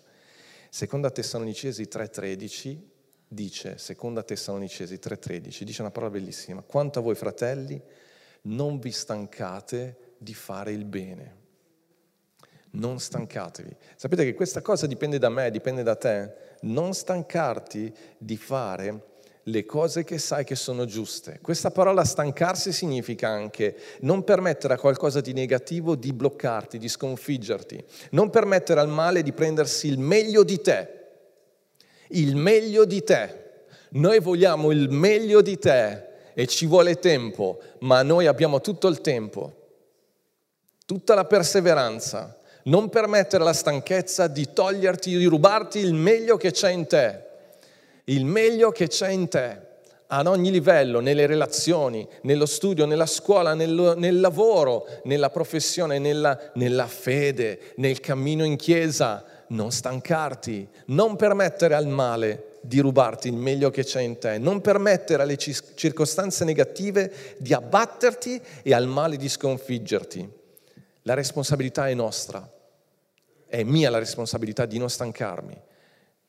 Seconda 0.68 1.10
Tessalonicesi 1.10 1.88
3:13 1.88 2.99
dice, 3.32 3.78
seconda 3.78 4.24
Tessalonicesi 4.24 4.96
3:13, 4.96 5.62
dice 5.62 5.82
una 5.82 5.92
parola 5.92 6.10
bellissima, 6.10 6.62
quanto 6.62 6.98
a 6.98 7.02
voi 7.02 7.14
fratelli, 7.14 7.80
non 8.42 8.80
vi 8.80 8.90
stancate 8.90 10.14
di 10.18 10.34
fare 10.34 10.72
il 10.72 10.84
bene. 10.84 11.38
Non 12.72 12.98
stancatevi. 12.98 13.76
Sapete 13.96 14.24
che 14.24 14.34
questa 14.34 14.62
cosa 14.62 14.86
dipende 14.86 15.18
da 15.18 15.28
me, 15.28 15.50
dipende 15.50 15.82
da 15.82 15.96
te. 15.96 16.32
Non 16.62 16.92
stancarti 16.92 17.92
di 18.18 18.36
fare 18.36 19.08
le 19.44 19.64
cose 19.64 20.04
che 20.04 20.18
sai 20.18 20.44
che 20.44 20.54
sono 20.54 20.84
giuste. 20.84 21.38
Questa 21.40 21.70
parola 21.70 22.04
stancarsi 22.04 22.72
significa 22.72 23.28
anche 23.28 23.76
non 24.00 24.24
permettere 24.24 24.74
a 24.74 24.78
qualcosa 24.78 25.20
di 25.20 25.32
negativo 25.32 25.94
di 25.96 26.12
bloccarti, 26.12 26.78
di 26.78 26.88
sconfiggerti, 26.88 27.84
non 28.10 28.30
permettere 28.30 28.80
al 28.80 28.88
male 28.88 29.22
di 29.22 29.32
prendersi 29.32 29.88
il 29.88 29.98
meglio 29.98 30.44
di 30.44 30.60
te, 30.60 30.99
il 32.10 32.36
meglio 32.36 32.84
di 32.84 33.02
te. 33.02 33.38
Noi 33.90 34.20
vogliamo 34.20 34.70
il 34.70 34.88
meglio 34.90 35.40
di 35.40 35.58
te 35.58 36.04
e 36.34 36.46
ci 36.46 36.66
vuole 36.66 36.98
tempo, 36.98 37.60
ma 37.80 38.02
noi 38.02 38.26
abbiamo 38.26 38.60
tutto 38.60 38.88
il 38.88 39.00
tempo, 39.00 39.52
tutta 40.86 41.14
la 41.14 41.24
perseveranza. 41.24 42.38
Non 42.64 42.88
permettere 42.88 43.42
alla 43.42 43.52
stanchezza 43.52 44.26
di 44.26 44.52
toglierti, 44.52 45.16
di 45.16 45.24
rubarti 45.24 45.78
il 45.78 45.94
meglio 45.94 46.36
che 46.36 46.50
c'è 46.50 46.70
in 46.70 46.86
te 46.86 47.28
il 48.10 48.24
meglio 48.24 48.70
che 48.70 48.88
c'è 48.88 49.08
in 49.08 49.28
te 49.28 49.68
ad 50.12 50.26
ogni 50.26 50.50
livello, 50.50 50.98
nelle 50.98 51.26
relazioni, 51.26 52.06
nello 52.22 52.46
studio, 52.46 52.84
nella 52.84 53.06
scuola, 53.06 53.54
nel, 53.54 53.94
nel 53.96 54.18
lavoro, 54.18 54.86
nella 55.04 55.30
professione, 55.30 56.00
nella, 56.00 56.50
nella 56.54 56.88
fede, 56.88 57.74
nel 57.76 58.00
cammino 58.00 58.44
in 58.44 58.56
chiesa. 58.56 59.24
Non 59.50 59.70
stancarti, 59.70 60.68
non 60.86 61.16
permettere 61.16 61.74
al 61.74 61.86
male 61.86 62.58
di 62.62 62.80
rubarti 62.80 63.28
il 63.28 63.34
meglio 63.34 63.70
che 63.70 63.84
c'è 63.84 64.00
in 64.00 64.18
te, 64.18 64.38
non 64.38 64.60
permettere 64.60 65.22
alle 65.22 65.38
circostanze 65.38 66.44
negative 66.44 67.36
di 67.38 67.52
abbatterti 67.52 68.40
e 68.62 68.74
al 68.74 68.86
male 68.86 69.16
di 69.16 69.28
sconfiggerti. 69.28 70.28
La 71.02 71.14
responsabilità 71.14 71.88
è 71.88 71.94
nostra, 71.94 72.48
è 73.46 73.62
mia 73.62 73.90
la 73.90 73.98
responsabilità 73.98 74.66
di 74.66 74.78
non 74.78 74.90
stancarmi 74.90 75.68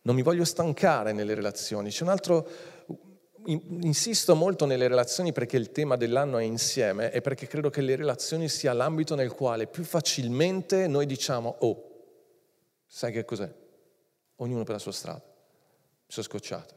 non 0.03 0.15
mi 0.15 0.21
voglio 0.21 0.45
stancare 0.45 1.13
nelle 1.13 1.33
relazioni. 1.33 1.89
C'è 1.89 2.03
un 2.03 2.09
altro, 2.09 2.47
insisto 3.45 4.35
molto 4.35 4.65
nelle 4.65 4.87
relazioni 4.87 5.31
perché 5.31 5.57
il 5.57 5.71
tema 5.71 5.95
dell'anno 5.95 6.37
è 6.37 6.43
insieme 6.43 7.11
e 7.11 7.21
perché 7.21 7.47
credo 7.47 7.69
che 7.69 7.81
le 7.81 7.95
relazioni 7.95 8.49
sia 8.49 8.73
l'ambito 8.73 9.15
nel 9.15 9.33
quale 9.33 9.67
più 9.67 9.83
facilmente 9.83 10.87
noi 10.87 11.05
diciamo, 11.05 11.55
oh, 11.59 11.89
sai 12.93 13.13
che 13.13 13.23
cos'è? 13.23 13.49
Ognuno 14.35 14.63
per 14.63 14.73
la 14.73 14.79
sua 14.79 14.91
strada. 14.91 15.23
Mi 15.23 16.07
sono 16.07 16.25
scocciato. 16.25 16.75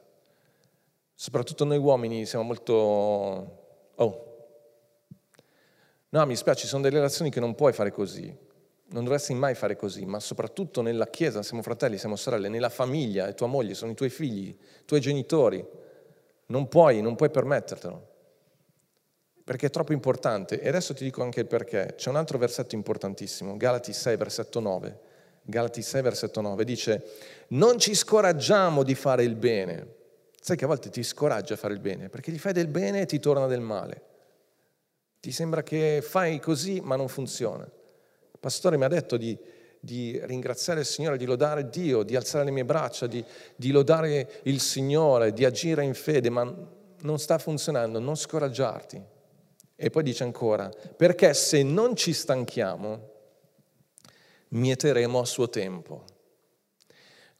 Soprattutto 1.12 1.64
noi 1.64 1.78
uomini 1.78 2.24
siamo 2.24 2.44
molto, 2.44 2.72
oh, 3.94 4.36
no, 6.08 6.26
mi 6.26 6.36
spiace, 6.36 6.60
ci 6.60 6.66
sono 6.68 6.82
delle 6.82 6.96
relazioni 6.96 7.30
che 7.30 7.40
non 7.40 7.56
puoi 7.56 7.72
fare 7.72 7.90
così 7.90 8.52
non 8.88 9.02
dovresti 9.02 9.34
mai 9.34 9.54
fare 9.54 9.76
così, 9.76 10.04
ma 10.04 10.20
soprattutto 10.20 10.80
nella 10.80 11.08
Chiesa, 11.08 11.42
siamo 11.42 11.62
fratelli, 11.62 11.98
siamo 11.98 12.14
sorelle, 12.14 12.48
nella 12.48 12.68
famiglia, 12.68 13.26
è 13.26 13.34
tua 13.34 13.48
moglie, 13.48 13.74
sono 13.74 13.90
i 13.90 13.94
tuoi 13.94 14.10
figli, 14.10 14.48
i 14.48 14.84
tuoi 14.84 15.00
genitori. 15.00 15.66
Non 16.46 16.68
puoi, 16.68 17.00
non 17.00 17.16
puoi 17.16 17.30
permettertelo, 17.30 18.08
perché 19.42 19.66
è 19.66 19.70
troppo 19.70 19.92
importante. 19.92 20.60
E 20.60 20.68
adesso 20.68 20.94
ti 20.94 21.02
dico 21.02 21.22
anche 21.22 21.40
il 21.40 21.46
perché. 21.46 21.94
C'è 21.96 22.10
un 22.10 22.16
altro 22.16 22.38
versetto 22.38 22.74
importantissimo, 22.74 23.56
Galati 23.56 23.92
6, 23.92 24.16
versetto 24.16 24.60
9. 24.60 25.00
Galati 25.44 25.82
6, 25.82 26.02
versetto 26.02 26.40
9, 26.40 26.64
dice, 26.64 27.04
non 27.48 27.78
ci 27.78 27.94
scoraggiamo 27.94 28.82
di 28.82 28.94
fare 28.94 29.24
il 29.24 29.36
bene. 29.36 30.02
Sai 30.40 30.56
che 30.56 30.64
a 30.64 30.68
volte 30.68 30.90
ti 30.90 31.02
scoraggia 31.02 31.56
fare 31.56 31.74
il 31.74 31.80
bene, 31.80 32.08
perché 32.08 32.32
gli 32.32 32.38
fai 32.38 32.52
del 32.52 32.68
bene 32.68 33.02
e 33.02 33.06
ti 33.06 33.18
torna 33.18 33.46
del 33.46 33.60
male. 33.60 34.02
Ti 35.20 35.32
sembra 35.32 35.62
che 35.62 36.02
fai 36.02 36.38
così, 36.40 36.80
ma 36.82 36.96
non 36.96 37.08
funziona 37.08 37.66
pastore 38.44 38.76
mi 38.76 38.84
ha 38.84 38.88
detto 38.88 39.16
di, 39.16 39.34
di 39.80 40.20
ringraziare 40.24 40.80
il 40.80 40.86
Signore, 40.86 41.16
di 41.16 41.24
lodare 41.24 41.70
Dio, 41.70 42.02
di 42.02 42.14
alzare 42.14 42.44
le 42.44 42.50
mie 42.50 42.66
braccia, 42.66 43.06
di, 43.06 43.24
di 43.56 43.70
lodare 43.70 44.42
il 44.42 44.60
Signore, 44.60 45.32
di 45.32 45.46
agire 45.46 45.82
in 45.82 45.94
fede, 45.94 46.28
ma 46.28 46.44
non 47.00 47.18
sta 47.18 47.38
funzionando, 47.38 47.98
non 48.00 48.16
scoraggiarti. 48.16 49.02
E 49.74 49.88
poi 49.88 50.02
dice 50.02 50.24
ancora, 50.24 50.70
perché 50.94 51.32
se 51.32 51.62
non 51.62 51.96
ci 51.96 52.12
stanchiamo, 52.12 53.12
mieteremo 54.54 55.20
a 55.20 55.24
suo 55.24 55.48
tempo. 55.48 56.04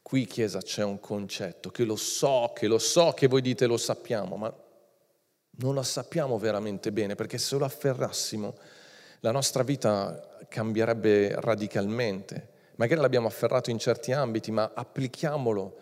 Qui, 0.01 0.25
Chiesa, 0.25 0.59
c'è 0.59 0.83
un 0.83 0.99
concetto 0.99 1.71
che 1.71 1.83
lo 1.83 1.95
so, 1.95 2.51
che 2.53 2.67
lo 2.67 2.77
so 2.77 3.11
che 3.13 3.27
voi 3.27 3.41
dite 3.41 3.65
lo 3.65 3.77
sappiamo, 3.77 4.35
ma 4.35 4.53
non 5.57 5.73
lo 5.73 5.83
sappiamo 5.83 6.37
veramente 6.37 6.91
bene, 6.91 7.15
perché 7.15 7.37
se 7.37 7.57
lo 7.57 7.65
afferrassimo 7.65 8.55
la 9.21 9.31
nostra 9.31 9.63
vita 9.63 10.37
cambierebbe 10.47 11.39
radicalmente. 11.39 12.53
Magari 12.75 13.01
l'abbiamo 13.01 13.27
afferrato 13.27 13.71
in 13.71 13.79
certi 13.79 14.11
ambiti, 14.11 14.51
ma 14.51 14.71
applichiamolo 14.75 15.77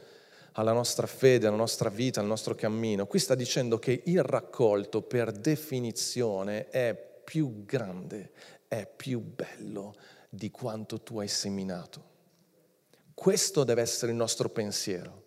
alla 0.54 0.72
nostra 0.72 1.08
fede, 1.08 1.48
alla 1.48 1.58
nostra 1.58 1.90
vita, 1.90 2.22
al 2.22 2.28
nostro 2.28 2.54
cammino. 2.54 3.08
Qui 3.08 3.20
sta 3.20 3.36
dicendo 3.36 3.80
che 3.80 4.04
il 4.06 4.24
raccolto 4.24 5.02
per 5.02 5.32
definizione 5.32 6.70
è 6.70 6.96
più 7.24 7.66
grande, 7.66 8.32
è 8.68 8.88
più 8.88 9.20
bello 9.20 9.96
di 10.36 10.50
quanto 10.50 11.00
tu 11.00 11.20
hai 11.20 11.28
seminato. 11.28 12.12
Questo 13.14 13.64
deve 13.64 13.84
essere 13.84 14.12
il 14.12 14.18
nostro 14.18 14.50
pensiero. 14.50 15.22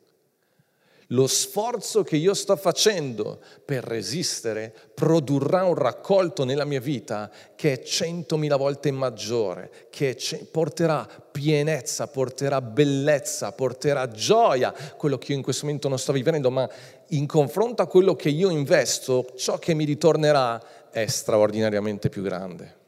Lo 1.10 1.28
sforzo 1.28 2.02
che 2.02 2.16
io 2.16 2.34
sto 2.34 2.56
facendo 2.56 3.40
per 3.64 3.84
resistere 3.84 4.74
produrrà 4.92 5.62
un 5.62 5.76
raccolto 5.76 6.44
nella 6.44 6.64
mia 6.64 6.80
vita 6.80 7.30
che 7.54 7.74
è 7.74 7.82
centomila 7.84 8.56
volte 8.56 8.90
maggiore, 8.90 9.70
che 9.90 10.18
porterà 10.50 11.06
pienezza, 11.30 12.08
porterà 12.08 12.60
bellezza, 12.60 13.52
porterà 13.52 14.08
gioia, 14.08 14.74
quello 14.96 15.18
che 15.18 15.30
io 15.30 15.38
in 15.38 15.44
questo 15.44 15.66
momento 15.66 15.86
non 15.86 16.00
sto 16.00 16.12
vivendo, 16.12 16.50
ma 16.50 16.68
in 17.10 17.28
confronto 17.28 17.80
a 17.82 17.86
quello 17.86 18.16
che 18.16 18.30
io 18.30 18.50
investo, 18.50 19.34
ciò 19.36 19.56
che 19.58 19.72
mi 19.72 19.84
ritornerà 19.84 20.90
è 20.90 21.06
straordinariamente 21.06 22.08
più 22.08 22.22
grande 22.22 22.84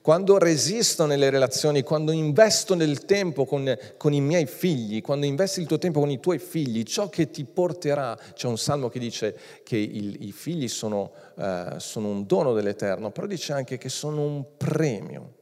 quando 0.00 0.38
resisto 0.38 1.06
nelle 1.06 1.30
relazioni, 1.30 1.82
quando 1.82 2.12
investo 2.12 2.74
nel 2.74 3.04
tempo 3.04 3.44
con, 3.44 3.76
con, 3.96 4.12
i 4.12 4.20
miei 4.20 4.46
figli, 4.46 5.00
quando 5.00 5.26
investi 5.26 5.60
il 5.60 5.66
tuo 5.66 5.78
tempo 5.78 6.00
con 6.00 6.10
i 6.10 6.20
tuoi 6.20 6.38
figli, 6.38 6.82
ciò 6.84 7.08
che 7.08 7.30
ti 7.30 7.44
porterà, 7.44 8.18
c'è 8.34 8.46
un 8.46 8.58
salmo 8.58 8.88
che 8.88 8.98
dice 8.98 9.36
che 9.62 9.76
il, 9.76 10.24
i 10.26 10.32
figli 10.32 10.68
sono, 10.68 11.12
uh, 11.36 11.78
sono 11.78 12.08
un 12.08 12.26
dono 12.26 12.52
dell'Eterno, 12.52 13.10
però 13.10 13.26
dice 13.26 13.52
anche 13.52 13.78
che 13.78 13.88
sono 13.88 14.24
un 14.24 14.56
premio. 14.56 15.34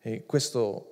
E 0.00 0.24
questo 0.24 0.86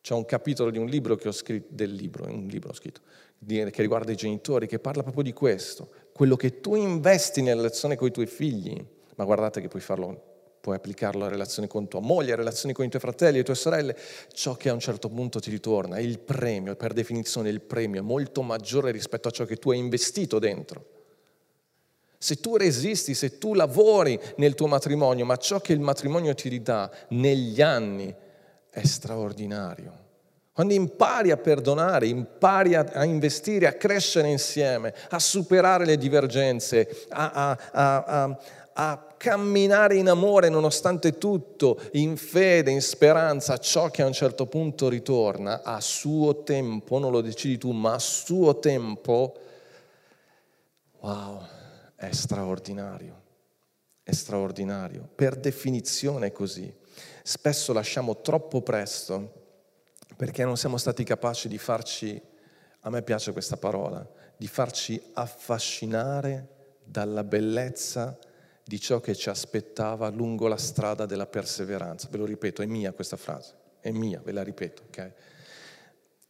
c'è 0.00 0.14
un 0.14 0.24
capitolo 0.24 0.70
di 0.70 0.78
un 0.78 0.86
libro 0.86 1.16
che 1.16 1.28
ho 1.28 1.32
scritto, 1.32 1.68
del 1.70 1.92
libro, 1.92 2.26
un 2.26 2.46
libro 2.46 2.70
ho 2.70 2.74
scritto, 2.74 3.00
che 3.46 3.72
riguarda 3.76 4.12
i 4.12 4.16
genitori, 4.16 4.66
che 4.66 4.78
parla 4.78 5.02
proprio 5.02 5.22
di 5.22 5.32
questo. 5.32 5.88
Quello 6.12 6.36
che 6.36 6.60
tu 6.60 6.74
investi 6.74 7.42
nella 7.42 7.62
relazione 7.62 7.96
con 7.96 8.08
i 8.08 8.10
tuoi 8.10 8.26
figli, 8.26 8.84
ma 9.16 9.24
guardate 9.24 9.60
che 9.60 9.68
puoi 9.68 9.82
farlo 9.82 10.32
puoi 10.64 10.76
applicarlo 10.76 11.26
a 11.26 11.28
relazioni 11.28 11.68
con 11.68 11.88
tua 11.88 12.00
moglie, 12.00 12.32
a 12.32 12.36
relazioni 12.36 12.72
con 12.72 12.86
i 12.86 12.88
tuoi 12.88 13.02
fratelli, 13.02 13.36
le 13.36 13.42
tue 13.42 13.54
sorelle, 13.54 13.94
ciò 14.32 14.54
che 14.54 14.70
a 14.70 14.72
un 14.72 14.80
certo 14.80 15.10
punto 15.10 15.38
ti 15.38 15.50
ritorna, 15.50 15.98
il 15.98 16.18
premio, 16.18 16.74
per 16.74 16.94
definizione 16.94 17.50
il 17.50 17.60
premio 17.60 18.00
è 18.00 18.02
molto 18.02 18.40
maggiore 18.40 18.90
rispetto 18.90 19.28
a 19.28 19.30
ciò 19.30 19.44
che 19.44 19.56
tu 19.56 19.72
hai 19.72 19.78
investito 19.78 20.38
dentro. 20.38 20.86
Se 22.16 22.36
tu 22.36 22.56
resisti, 22.56 23.12
se 23.12 23.36
tu 23.36 23.52
lavori 23.52 24.18
nel 24.36 24.54
tuo 24.54 24.66
matrimonio, 24.66 25.26
ma 25.26 25.36
ciò 25.36 25.60
che 25.60 25.74
il 25.74 25.80
matrimonio 25.80 26.34
ti 26.34 26.48
ridà 26.48 26.90
negli 27.08 27.60
anni 27.60 28.14
è 28.70 28.84
straordinario. 28.86 30.00
Quando 30.50 30.72
impari 30.72 31.30
a 31.30 31.36
perdonare, 31.36 32.06
impari 32.06 32.74
a, 32.74 32.86
a, 32.90 33.04
investire, 33.04 33.66
a 33.66 33.74
crescere 33.74 34.28
insieme, 34.28 34.94
a 35.10 35.18
superare 35.18 35.84
le 35.84 35.98
divergenze, 35.98 37.04
a, 37.10 37.58
a, 37.72 38.38
a 38.74 39.14
camminare 39.16 39.96
in 39.96 40.08
amore 40.08 40.48
nonostante 40.48 41.18
tutto, 41.18 41.80
in 41.92 42.16
fede, 42.16 42.70
in 42.70 42.82
speranza, 42.82 43.58
ciò 43.58 43.90
che 43.90 44.02
a 44.02 44.06
un 44.06 44.12
certo 44.12 44.46
punto 44.46 44.88
ritorna 44.88 45.62
a 45.62 45.80
suo 45.80 46.42
tempo, 46.42 46.98
non 46.98 47.10
lo 47.10 47.20
decidi 47.20 47.58
tu, 47.58 47.70
ma 47.70 47.94
a 47.94 47.98
suo 47.98 48.58
tempo, 48.58 49.34
wow, 51.00 51.40
è 51.94 52.10
straordinario, 52.10 53.22
è 54.02 54.12
straordinario, 54.12 55.08
per 55.14 55.36
definizione 55.36 56.28
è 56.28 56.32
così. 56.32 56.72
Spesso 57.22 57.72
lasciamo 57.72 58.20
troppo 58.20 58.60
presto 58.60 59.42
perché 60.16 60.44
non 60.44 60.56
siamo 60.56 60.76
stati 60.76 61.04
capaci 61.04 61.48
di 61.48 61.58
farci, 61.58 62.20
a 62.80 62.90
me 62.90 63.02
piace 63.02 63.32
questa 63.32 63.56
parola, 63.56 64.06
di 64.36 64.46
farci 64.48 65.00
affascinare 65.14 66.48
dalla 66.84 67.24
bellezza 67.24 68.18
di 68.64 68.80
ciò 68.80 69.00
che 69.00 69.14
ci 69.14 69.28
aspettava 69.28 70.08
lungo 70.08 70.48
la 70.48 70.56
strada 70.56 71.04
della 71.06 71.26
perseveranza. 71.26 72.08
Ve 72.10 72.16
lo 72.16 72.24
ripeto, 72.24 72.62
è 72.62 72.66
mia 72.66 72.92
questa 72.92 73.16
frase, 73.16 73.54
è 73.80 73.90
mia, 73.90 74.20
ve 74.24 74.32
la 74.32 74.42
ripeto, 74.42 74.82
ok? 74.86 75.12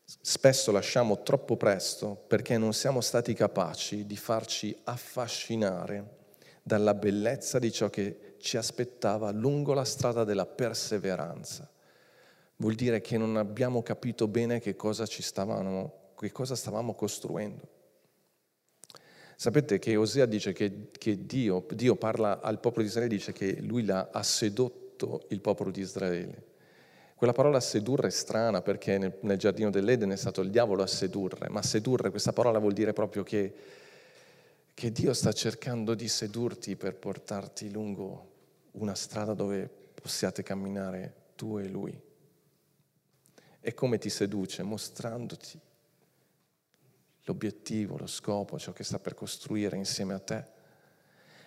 Spesso 0.04 0.70
lasciamo 0.70 1.22
troppo 1.22 1.56
presto 1.56 2.14
perché 2.26 2.58
non 2.58 2.74
siamo 2.74 3.00
stati 3.00 3.32
capaci 3.34 4.04
di 4.04 4.16
farci 4.16 4.76
affascinare 4.84 6.22
dalla 6.62 6.94
bellezza 6.94 7.58
di 7.58 7.70
ciò 7.70 7.88
che 7.88 8.36
ci 8.38 8.56
aspettava 8.56 9.30
lungo 9.30 9.72
la 9.72 9.84
strada 9.84 10.24
della 10.24 10.46
perseveranza. 10.46 11.70
Vuol 12.56 12.74
dire 12.74 13.00
che 13.00 13.16
non 13.16 13.36
abbiamo 13.36 13.82
capito 13.82 14.28
bene 14.28 14.60
che 14.60 14.76
cosa, 14.76 15.06
ci 15.06 15.22
stavamo, 15.22 16.12
che 16.18 16.32
cosa 16.32 16.54
stavamo 16.54 16.94
costruendo. 16.94 17.73
Sapete 19.44 19.78
che 19.78 19.94
Osea 19.94 20.24
dice 20.24 20.54
che, 20.54 20.88
che 20.90 21.26
Dio, 21.26 21.66
Dio, 21.74 21.96
parla 21.96 22.40
al 22.40 22.60
popolo 22.60 22.80
di 22.80 22.88
Israele, 22.88 23.10
dice 23.10 23.34
che 23.34 23.60
lui 23.60 23.86
ha 23.90 24.22
sedotto 24.22 25.26
il 25.28 25.40
popolo 25.42 25.70
di 25.70 25.82
Israele. 25.82 26.44
Quella 27.14 27.34
parola 27.34 27.60
sedurre 27.60 28.06
è 28.06 28.10
strana 28.10 28.62
perché 28.62 28.96
nel, 28.96 29.18
nel 29.20 29.36
giardino 29.36 29.68
dell'Eden 29.68 30.08
è 30.12 30.16
stato 30.16 30.40
il 30.40 30.48
diavolo 30.48 30.82
a 30.82 30.86
sedurre, 30.86 31.50
ma 31.50 31.60
sedurre, 31.60 32.08
questa 32.08 32.32
parola 32.32 32.58
vuol 32.58 32.72
dire 32.72 32.94
proprio 32.94 33.22
che, 33.22 33.54
che 34.72 34.90
Dio 34.90 35.12
sta 35.12 35.30
cercando 35.34 35.94
di 35.94 36.08
sedurti 36.08 36.74
per 36.76 36.96
portarti 36.96 37.70
lungo 37.70 38.30
una 38.70 38.94
strada 38.94 39.34
dove 39.34 39.68
possiate 39.92 40.42
camminare 40.42 41.14
tu 41.36 41.58
e 41.58 41.68
lui. 41.68 42.00
E 43.60 43.74
come 43.74 43.98
ti 43.98 44.08
seduce? 44.08 44.62
Mostrandoti 44.62 45.60
l'obiettivo, 47.24 47.96
lo 47.96 48.06
scopo, 48.06 48.58
ciò 48.58 48.72
che 48.72 48.84
sta 48.84 48.98
per 48.98 49.14
costruire 49.14 49.76
insieme 49.76 50.14
a 50.14 50.18
te. 50.18 50.44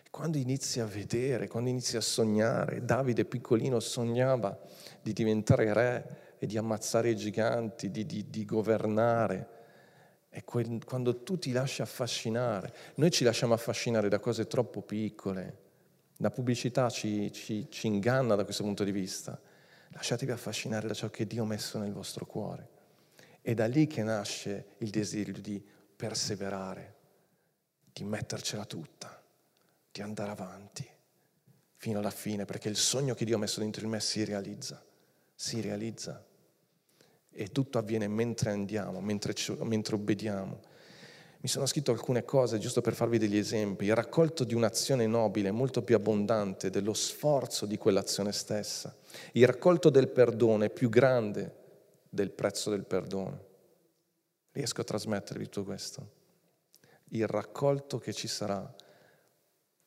Quando 0.10 0.38
inizi 0.38 0.80
a 0.80 0.86
vedere, 0.86 1.48
quando 1.48 1.70
inizi 1.70 1.98
a 1.98 2.02
sognare, 2.02 2.84
Davide 2.84 3.26
piccolino 3.26 3.80
sognava 3.80 4.58
di 5.02 5.14
diventare 5.14 5.74
re 5.74 6.36
e 6.40 6.48
di 6.48 6.58
ammazzare 6.58 7.10
i 7.10 7.16
giganti, 7.16 7.92
di, 7.92 8.06
di, 8.06 8.30
di 8.30 8.46
governare. 8.46 9.56
E 10.30 10.44
quando 10.44 11.24
tu 11.24 11.38
ti 11.38 11.52
lasci 11.52 11.82
affascinare, 11.82 12.74
noi 12.96 13.12
ci 13.12 13.24
lasciamo 13.24 13.54
affascinare 13.54 14.10
da 14.10 14.20
cose 14.20 14.48
troppo 14.48 14.82
piccole, 14.82 15.66
la 16.18 16.32
pubblicità 16.32 16.90
ci, 16.90 17.32
ci, 17.32 17.68
ci 17.70 17.88
inganna 17.88 18.36
da 18.36 18.44
questo 18.44 18.64
punto 18.64 18.84
di 18.84 18.92
vista. 18.92 19.40
Lasciatevi 19.90 20.32
affascinare 20.32 20.88
da 20.88 20.94
ciò 20.94 21.10
che 21.10 21.28
Dio 21.28 21.44
ha 21.44 21.46
messo 21.46 21.78
nel 21.78 21.92
vostro 21.92 22.26
cuore. 22.26 22.70
È 23.48 23.54
da 23.54 23.66
lì 23.66 23.88
che 23.88 24.04
nasce 24.04 24.72
il 24.80 24.90
desiderio 24.90 25.42
di 25.42 25.66
perseverare, 25.96 26.96
di 27.94 28.04
mettercela 28.04 28.66
tutta, 28.66 29.24
di 29.90 30.02
andare 30.02 30.32
avanti 30.32 30.86
fino 31.78 32.00
alla 32.00 32.10
fine, 32.10 32.44
perché 32.44 32.68
il 32.68 32.76
sogno 32.76 33.14
che 33.14 33.24
Dio 33.24 33.38
ha 33.38 33.40
messo 33.40 33.62
dentro 33.62 33.84
di 33.84 33.88
me 33.88 34.02
si 34.02 34.26
realizza, 34.26 34.84
si 35.34 35.62
realizza. 35.62 36.22
E 37.32 37.48
tutto 37.48 37.78
avviene 37.78 38.10
mentre 38.10 38.50
andiamo, 38.52 39.00
mentre, 39.00 39.34
mentre 39.62 39.96
obbediamo. 39.96 40.60
Mi 41.40 41.48
sono 41.48 41.66
scritto 41.68 41.92
alcune 41.92 42.26
cose 42.26 42.60
giusto 42.60 42.82
per 42.82 42.96
farvi 42.96 43.18
degli 43.18 43.38
esempi. 43.38 43.86
Il 43.86 43.96
raccolto 43.96 44.44
di 44.44 44.56
un'azione 44.56 45.08
nobile 45.08 45.48
è 45.48 45.54
molto 45.54 45.84
più 45.84 45.96
abbondante 45.96 46.70
dello 46.70 46.94
sforzo 46.94 47.66
di 47.66 47.78
quell'azione 47.78 48.34
stessa. 48.34 48.94
Il 49.32 49.48
raccolto 49.48 49.90
del 49.90 50.10
perdono 50.10 50.66
è 50.66 50.70
più 50.70 50.90
grande 50.90 51.64
del 52.10 52.32
prezzo 52.32 52.70
del 52.70 52.86
perdono. 52.86 53.46
Riesco 54.52 54.82
a 54.82 54.86
trasmettervi 54.86 55.44
tutto 55.46 55.64
questo? 55.64 56.16
Il 57.10 57.28
raccolto 57.28 58.00
che 58.00 58.14
ci 58.14 58.28
sarà 58.28 58.74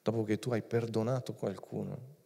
dopo 0.03 0.25
che 0.25 0.39
tu 0.39 0.51
hai 0.53 0.63
perdonato 0.63 1.35
qualcuno, 1.35 2.19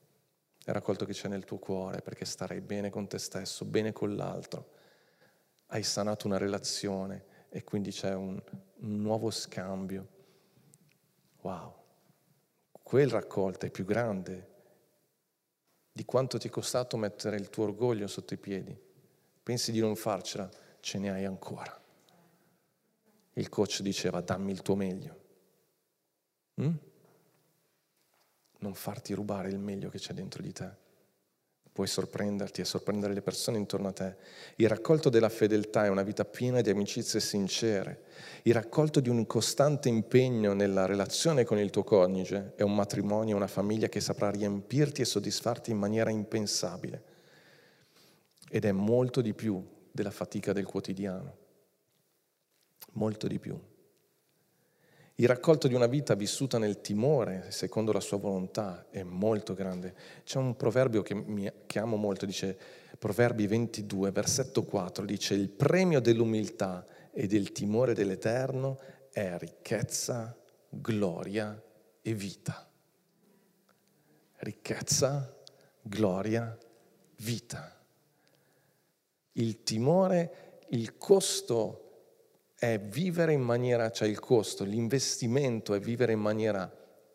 il 0.59 0.73
raccolto 0.73 1.05
che 1.05 1.13
c'è 1.13 1.29
nel 1.29 1.45
tuo 1.45 1.59
cuore 1.59 2.01
perché 2.01 2.25
starai 2.25 2.61
bene 2.61 2.91
con 2.91 3.09
te 3.09 3.19
stesso, 3.19 3.65
bene 3.65 3.93
con 3.93 4.15
l'altro, 4.15 4.73
hai 5.69 5.83
sanato 5.83 6.27
una 6.27 6.39
relazione 6.39 7.33
e 7.49 7.65
quindi 7.65 7.91
c'è 7.91 8.15
un, 8.15 8.41
un 8.77 9.01
nuovo 9.01 9.31
scambio. 9.31 10.09
Wow, 11.41 11.75
quel 12.83 13.11
raccolto 13.11 13.67
è 13.67 13.71
più 13.71 13.85
grande 13.85 14.53
di 15.91 16.05
quanto 16.05 16.39
ti 16.39 16.49
è 16.49 16.51
costato 16.51 16.97
mettere 16.97 17.37
il 17.37 17.51
tuo 17.51 17.65
orgoglio 17.65 18.07
sotto 18.07 18.35
i 18.35 18.39
piedi 18.39 18.84
pensi 19.45 19.71
di 19.71 19.79
non 19.79 19.95
farcela, 19.95 20.49
ce 20.81 20.99
ne 20.99 21.11
hai 21.11 21.25
ancora. 21.27 21.81
Il 23.35 23.49
coach 23.49 23.83
diceva 23.83 24.21
dammi 24.21 24.51
il 24.51 24.63
tuo 24.63 24.75
meglio. 24.75 25.21
Mm? 26.63 26.75
Non 28.59 28.75
farti 28.75 29.13
rubare 29.13 29.51
il 29.51 29.59
meglio 29.59 29.91
che 29.91 29.99
c'è 29.99 30.15
dentro 30.15 30.43
di 30.43 30.53
te. 30.53 30.83
Puoi 31.71 31.87
sorprenderti 31.89 32.61
e 32.61 32.65
sorprendere 32.65 33.13
le 33.13 33.21
persone 33.21 33.59
intorno 33.59 33.89
a 33.89 33.93
te. 33.93 34.17
Il 34.57 34.69
raccolto 34.69 35.11
della 35.11 35.29
fedeltà 35.29 35.85
è 35.85 35.89
una 35.89 36.05
vita 36.05 36.25
piena 36.25 36.61
di 36.61 36.71
amicizie 36.71 37.21
sincere. 37.21 38.05
Il 38.45 38.55
raccolto 38.55 39.01
di 39.01 39.09
un 39.09 39.27
costante 39.27 39.89
impegno 39.89 40.55
nella 40.55 40.87
relazione 40.87 41.45
con 41.45 41.59
il 41.59 41.71
tuo 41.71 41.83
coniuge 41.83 42.53
è 42.57 42.63
un 42.63 42.75
matrimonio, 42.75 43.37
una 43.37 43.49
famiglia 43.49 43.89
che 43.89 44.01
saprà 44.01 44.31
riempirti 44.31 45.03
e 45.03 45.05
soddisfarti 45.05 45.73
in 45.73 45.79
maniera 45.79 46.11
impensabile 46.11 47.13
ed 48.49 48.65
è 48.65 48.73
molto 48.73 49.21
di 49.21 49.35
più 49.35 49.65
della 49.91 50.11
fatica 50.11 50.53
del 50.53 50.67
quotidiano, 50.67 51.37
molto 52.93 53.27
di 53.27 53.39
più. 53.39 53.59
Il 55.17 55.29
raccolto 55.29 55.69
di 55.69 55.75
una 55.75 55.87
vita 55.87 56.15
vissuta 56.15 56.59
nel 56.59 56.81
timore, 56.81 57.53
secondo 57.53 57.93
la 57.93 58.01
sua 58.01 58.19
volontà, 58.19 58.87
è 58.91 59.05
molto 59.05 59.55
grande. 59.55 59.95
C'è 60.25 60.39
un 60.39 60.57
proverbio 60.57 61.03
che, 61.03 61.15
mi, 61.15 61.49
che 61.67 61.79
amo 61.79 61.95
molto, 61.95 62.27
dice 62.27 62.59
Proverbi 62.99 63.47
22, 63.47 64.11
versetto 64.11 64.65
4, 64.65 65.05
dice 65.05 65.35
il 65.35 65.51
premio 65.51 66.01
dell'umiltà 66.01 66.85
e 67.13 67.29
del 67.29 67.53
timore 67.53 67.95
dell'Eterno 67.95 68.81
è 69.13 69.37
ricchezza, 69.39 70.37
gloria 70.69 71.63
e 72.03 72.15
vita. 72.15 72.69
Ricchezza, 74.39 75.37
gloria, 75.81 76.59
vita. 77.19 77.84
Il 79.35 79.63
timore, 79.63 80.63
il 80.71 80.97
costo 80.99 81.81
è 82.55 82.79
vivere 82.79 83.33
in 83.33 83.43
maniera, 83.43 83.91
cioè 83.91 84.09
il 84.09 84.19
costo, 84.19 84.65
l'investimento 84.65 85.75
è 85.75 85.81
vivere 85.81 86.13
in 86.13 86.21
maniera 86.21 86.71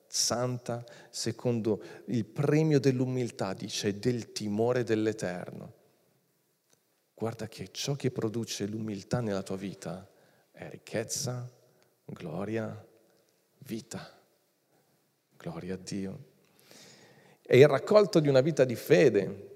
santa 0.08 0.84
secondo 1.10 1.82
il 2.06 2.26
premio 2.26 2.80
dell'umiltà, 2.80 3.54
dice, 3.54 4.00
del 4.00 4.32
timore 4.32 4.84
dell'Eterno. 4.84 5.74
Guarda 7.14 7.48
che 7.48 7.70
ciò 7.72 7.96
che 7.96 8.12
produce 8.12 8.66
l'umiltà 8.66 9.20
nella 9.20 9.44
tua 9.44 9.58
vita 9.58 10.10
è 10.52 10.70
ricchezza, 10.70 11.50
gloria, 12.06 12.86
vita. 13.60 14.18
Gloria 15.38 15.76
a 15.76 15.78
Dio. 15.78 16.26
È 17.42 17.56
il 17.56 17.68
raccolto 17.68 18.20
di 18.20 18.28
una 18.28 18.42
vita 18.42 18.66
di 18.66 18.76
fede, 18.76 19.49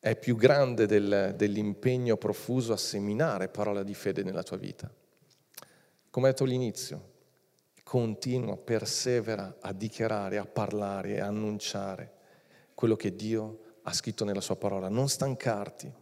è 0.00 0.16
più 0.16 0.36
grande 0.36 0.86
del, 0.86 1.34
dell'impegno 1.36 2.16
profuso 2.16 2.72
a 2.72 2.76
seminare 2.76 3.48
parola 3.48 3.82
di 3.82 3.94
fede 3.94 4.22
nella 4.22 4.42
tua 4.42 4.56
vita. 4.56 4.90
Come 6.10 6.26
ho 6.26 6.30
detto 6.30 6.44
all'inizio, 6.44 7.10
continua, 7.82 8.56
persevera 8.56 9.56
a 9.60 9.72
dichiarare, 9.72 10.38
a 10.38 10.44
parlare, 10.44 11.20
a 11.20 11.26
annunciare 11.26 12.12
quello 12.74 12.96
che 12.96 13.14
Dio 13.14 13.60
ha 13.82 13.92
scritto 13.92 14.24
nella 14.24 14.40
sua 14.40 14.56
parola. 14.56 14.88
Non 14.88 15.08
stancarti. 15.08 15.92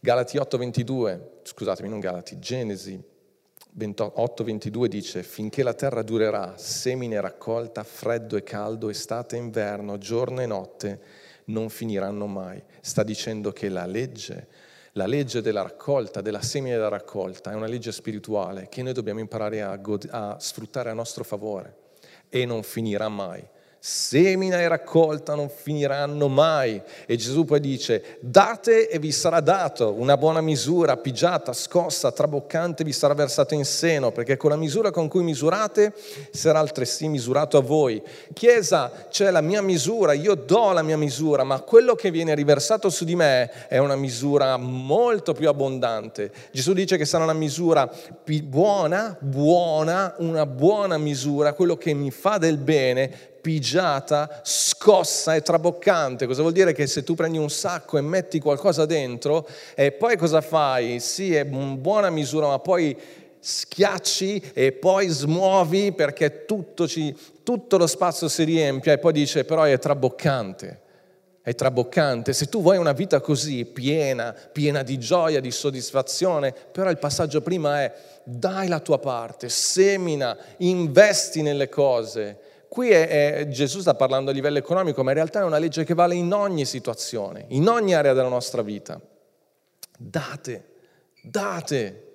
Galati 0.00 0.38
8:22, 0.38 1.40
scusatemi, 1.42 1.88
non 1.88 2.00
Galati, 2.00 2.38
Genesi 2.38 3.10
8:22 3.74 4.86
dice, 4.86 5.22
finché 5.22 5.62
la 5.62 5.74
terra 5.74 6.02
durerà, 6.02 6.56
semine 6.58 7.14
e 7.14 7.20
raccolta, 7.20 7.82
freddo 7.84 8.36
e 8.36 8.42
caldo, 8.42 8.90
estate 8.90 9.36
e 9.36 9.38
inverno, 9.38 9.96
giorno 9.96 10.42
e 10.42 10.46
notte, 10.46 11.00
non 11.46 11.68
finiranno 11.68 12.26
mai. 12.26 12.62
Sta 12.80 13.02
dicendo 13.02 13.52
che 13.52 13.68
la 13.68 13.86
legge, 13.86 14.48
la 14.92 15.06
legge 15.06 15.40
della 15.40 15.62
raccolta, 15.62 16.20
della 16.20 16.42
semina 16.42 16.76
della 16.76 16.88
raccolta, 16.88 17.50
è 17.50 17.54
una 17.54 17.66
legge 17.66 17.92
spirituale 17.92 18.68
che 18.68 18.82
noi 18.82 18.92
dobbiamo 18.92 19.20
imparare 19.20 19.62
a, 19.62 19.76
god- 19.76 20.08
a 20.10 20.38
sfruttare 20.38 20.90
a 20.90 20.94
nostro 20.94 21.24
favore 21.24 21.76
e 22.28 22.44
non 22.44 22.62
finirà 22.62 23.08
mai. 23.08 23.46
Semina 23.84 24.60
e 24.60 24.68
raccolta 24.68 25.34
non 25.34 25.48
finiranno 25.48 26.28
mai. 26.28 26.80
E 27.04 27.16
Gesù 27.16 27.44
poi 27.44 27.58
dice, 27.58 28.18
date 28.20 28.88
e 28.88 29.00
vi 29.00 29.10
sarà 29.10 29.40
dato, 29.40 29.92
una 29.98 30.16
buona 30.16 30.40
misura, 30.40 30.96
pigiata, 30.96 31.52
scossa, 31.52 32.12
traboccante 32.12 32.84
vi 32.84 32.92
sarà 32.92 33.12
versato 33.14 33.54
in 33.54 33.64
seno, 33.64 34.12
perché 34.12 34.36
con 34.36 34.50
la 34.50 34.56
misura 34.56 34.92
con 34.92 35.08
cui 35.08 35.24
misurate 35.24 35.94
sarà 36.30 36.60
altresì 36.60 37.08
misurato 37.08 37.56
a 37.56 37.60
voi. 37.60 38.00
Chiesa, 38.32 39.06
c'è 39.10 39.32
la 39.32 39.40
mia 39.40 39.62
misura, 39.62 40.12
io 40.12 40.36
do 40.36 40.70
la 40.70 40.82
mia 40.82 40.96
misura, 40.96 41.42
ma 41.42 41.58
quello 41.58 41.96
che 41.96 42.12
viene 42.12 42.36
riversato 42.36 42.88
su 42.88 43.04
di 43.04 43.16
me 43.16 43.66
è 43.66 43.78
una 43.78 43.96
misura 43.96 44.56
molto 44.58 45.32
più 45.32 45.48
abbondante. 45.48 46.30
Gesù 46.52 46.72
dice 46.72 46.96
che 46.96 47.04
sarà 47.04 47.24
una 47.24 47.32
misura 47.32 47.92
buona, 48.44 49.16
buona, 49.18 50.14
una 50.18 50.46
buona 50.46 50.98
misura, 50.98 51.54
quello 51.54 51.76
che 51.76 51.94
mi 51.94 52.12
fa 52.12 52.38
del 52.38 52.58
bene 52.58 53.30
pigiata, 53.42 54.40
scossa 54.44 55.34
e 55.34 55.42
traboccante. 55.42 56.26
Cosa 56.26 56.40
vuol 56.40 56.54
dire? 56.54 56.72
Che 56.72 56.86
se 56.86 57.02
tu 57.02 57.14
prendi 57.14 57.36
un 57.36 57.50
sacco 57.50 57.98
e 57.98 58.00
metti 58.00 58.38
qualcosa 58.38 58.86
dentro 58.86 59.46
e 59.74 59.92
poi 59.92 60.16
cosa 60.16 60.40
fai? 60.40 61.00
Sì, 61.00 61.34
è 61.34 61.42
una 61.42 61.74
buona 61.74 62.08
misura, 62.08 62.46
ma 62.46 62.60
poi 62.60 62.96
schiacci 63.44 64.52
e 64.54 64.70
poi 64.70 65.08
smuovi 65.08 65.90
perché 65.90 66.44
tutto, 66.44 66.86
ci, 66.86 67.14
tutto 67.42 67.76
lo 67.76 67.88
spazio 67.88 68.28
si 68.28 68.44
riempie 68.44 68.92
e 68.92 68.98
poi 68.98 69.12
dice 69.12 69.44
però 69.44 69.64
è 69.64 69.78
traboccante. 69.78 70.80
È 71.42 71.56
traboccante. 71.56 72.32
Se 72.32 72.46
tu 72.46 72.62
vuoi 72.62 72.76
una 72.76 72.92
vita 72.92 73.20
così, 73.20 73.64
piena, 73.64 74.32
piena 74.32 74.84
di 74.84 74.96
gioia, 74.96 75.40
di 75.40 75.50
soddisfazione, 75.50 76.54
però 76.70 76.88
il 76.88 76.98
passaggio 76.98 77.40
prima 77.40 77.82
è 77.82 77.92
dai 78.22 78.68
la 78.68 78.78
tua 78.78 79.00
parte, 79.00 79.48
semina, 79.48 80.38
investi 80.58 81.42
nelle 81.42 81.68
cose, 81.68 82.38
Qui 82.72 82.88
è, 82.88 83.36
è, 83.36 83.48
Gesù 83.48 83.80
sta 83.80 83.92
parlando 83.92 84.30
a 84.30 84.32
livello 84.32 84.56
economico, 84.56 85.02
ma 85.02 85.10
in 85.10 85.16
realtà 85.16 85.40
è 85.40 85.44
una 85.44 85.58
legge 85.58 85.84
che 85.84 85.92
vale 85.92 86.14
in 86.14 86.32
ogni 86.32 86.64
situazione, 86.64 87.44
in 87.48 87.68
ogni 87.68 87.92
area 87.92 88.14
della 88.14 88.30
nostra 88.30 88.62
vita. 88.62 88.98
Date, 89.98 90.64
date. 91.22 92.06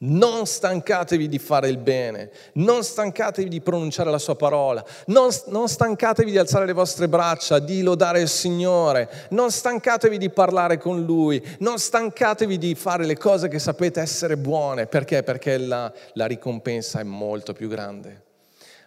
Non 0.00 0.44
stancatevi 0.44 1.28
di 1.28 1.38
fare 1.38 1.70
il 1.70 1.78
bene, 1.78 2.30
non 2.54 2.84
stancatevi 2.84 3.48
di 3.48 3.62
pronunciare 3.62 4.10
la 4.10 4.18
sua 4.18 4.36
parola, 4.36 4.84
non, 5.06 5.30
non, 5.46 5.66
stancatevi 5.66 6.30
di 6.30 6.36
alzare 6.36 6.66
le 6.66 6.74
vostre 6.74 7.08
braccia, 7.08 7.58
di 7.58 7.80
lodare 7.80 8.20
il 8.20 8.28
Signore, 8.28 9.08
non 9.30 9.50
stancatevi 9.50 10.18
di 10.18 10.28
parlare 10.28 10.76
con 10.76 11.02
Lui, 11.04 11.42
non 11.60 11.78
stancatevi 11.78 12.58
di 12.58 12.74
fare 12.74 13.06
le 13.06 13.16
cose 13.16 13.48
che 13.48 13.58
sapete 13.58 14.02
essere 14.02 14.36
buone. 14.36 14.86
Perché? 14.86 15.22
Perché 15.22 15.56
la, 15.56 15.90
la 16.12 16.26
ricompensa 16.26 17.00
è 17.00 17.04
molto 17.04 17.54
più 17.54 17.68
grande. 17.68 18.30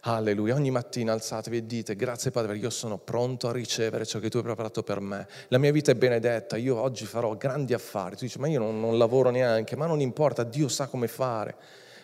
Alleluia. 0.07 0.53
Ogni 0.53 0.69
mattina 0.69 1.13
alzatevi 1.13 1.57
e 1.57 1.65
dite, 1.65 1.95
grazie 1.95 2.29
Padre, 2.29 2.49
perché 2.49 2.65
io 2.65 2.69
sono 2.69 2.99
pronto 2.99 3.47
a 3.47 3.51
ricevere 3.51 4.05
ciò 4.05 4.19
che 4.19 4.29
tu 4.29 4.37
hai 4.37 4.43
preparato 4.43 4.83
per 4.83 4.99
me. 4.99 5.27
La 5.47 5.57
mia 5.57 5.71
vita 5.71 5.91
è 5.91 5.95
benedetta, 5.95 6.57
io 6.57 6.79
oggi 6.79 7.05
farò 7.05 7.35
grandi 7.35 7.73
affari. 7.73 8.15
Tu 8.15 8.25
dici, 8.25 8.37
ma 8.37 8.47
io 8.47 8.59
non, 8.59 8.79
non 8.79 8.99
lavoro 8.99 9.31
neanche, 9.31 9.75
ma 9.75 9.87
non 9.87 10.01
importa, 10.01 10.43
Dio 10.43 10.67
sa 10.67 10.85
come 10.85 11.07
fare. 11.07 11.55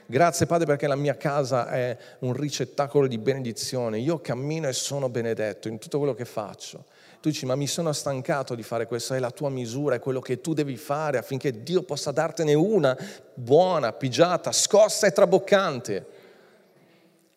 Grazie 0.07 0.47
Padre 0.47 0.65
perché 0.65 0.87
la 0.87 0.95
mia 0.95 1.15
casa 1.15 1.69
è 1.69 1.95
un 2.19 2.33
ricettacolo 2.33 3.05
di 3.05 3.19
benedizione. 3.19 3.99
Io 3.99 4.19
cammino 4.19 4.67
e 4.67 4.73
sono 4.73 5.07
benedetto 5.07 5.67
in 5.67 5.77
tutto 5.77 5.99
quello 5.99 6.15
che 6.15 6.25
faccio. 6.25 6.85
Tu 7.21 7.29
dici, 7.29 7.45
ma 7.45 7.55
mi 7.55 7.67
sono 7.67 7.93
stancato 7.93 8.55
di 8.55 8.63
fare 8.63 8.87
questo, 8.87 9.13
è 9.13 9.19
la 9.19 9.29
tua 9.29 9.51
misura, 9.51 9.93
è 9.93 9.99
quello 9.99 10.21
che 10.21 10.41
tu 10.41 10.53
devi 10.53 10.75
fare 10.75 11.19
affinché 11.19 11.61
Dio 11.61 11.83
possa 11.83 12.09
dartene 12.09 12.55
una 12.55 12.97
buona, 13.35 13.93
pigiata, 13.93 14.51
scossa 14.51 15.05
e 15.05 15.11
traboccante. 15.11 16.20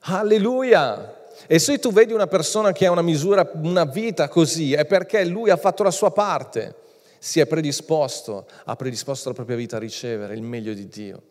Alleluia! 0.07 1.23
E 1.47 1.59
se 1.59 1.79
tu 1.79 1.93
vedi 1.93 2.13
una 2.13 2.27
persona 2.27 2.73
che 2.73 2.87
ha 2.87 2.91
una 2.91 3.03
misura, 3.03 3.51
una 3.55 3.85
vita 3.85 4.29
così, 4.29 4.73
è 4.73 4.85
perché 4.85 5.25
lui 5.25 5.51
ha 5.51 5.57
fatto 5.57 5.83
la 5.83 5.91
sua 5.91 6.11
parte, 6.11 6.75
si 7.19 7.41
è 7.41 7.47
predisposto, 7.47 8.47
ha 8.65 8.77
predisposto 8.77 9.29
la 9.29 9.35
propria 9.35 9.57
vita 9.57 9.77
a 9.77 9.81
ricevere 9.81 10.35
il 10.35 10.43
meglio 10.43 10.75
di 10.75 10.89
Dio. 10.89 11.23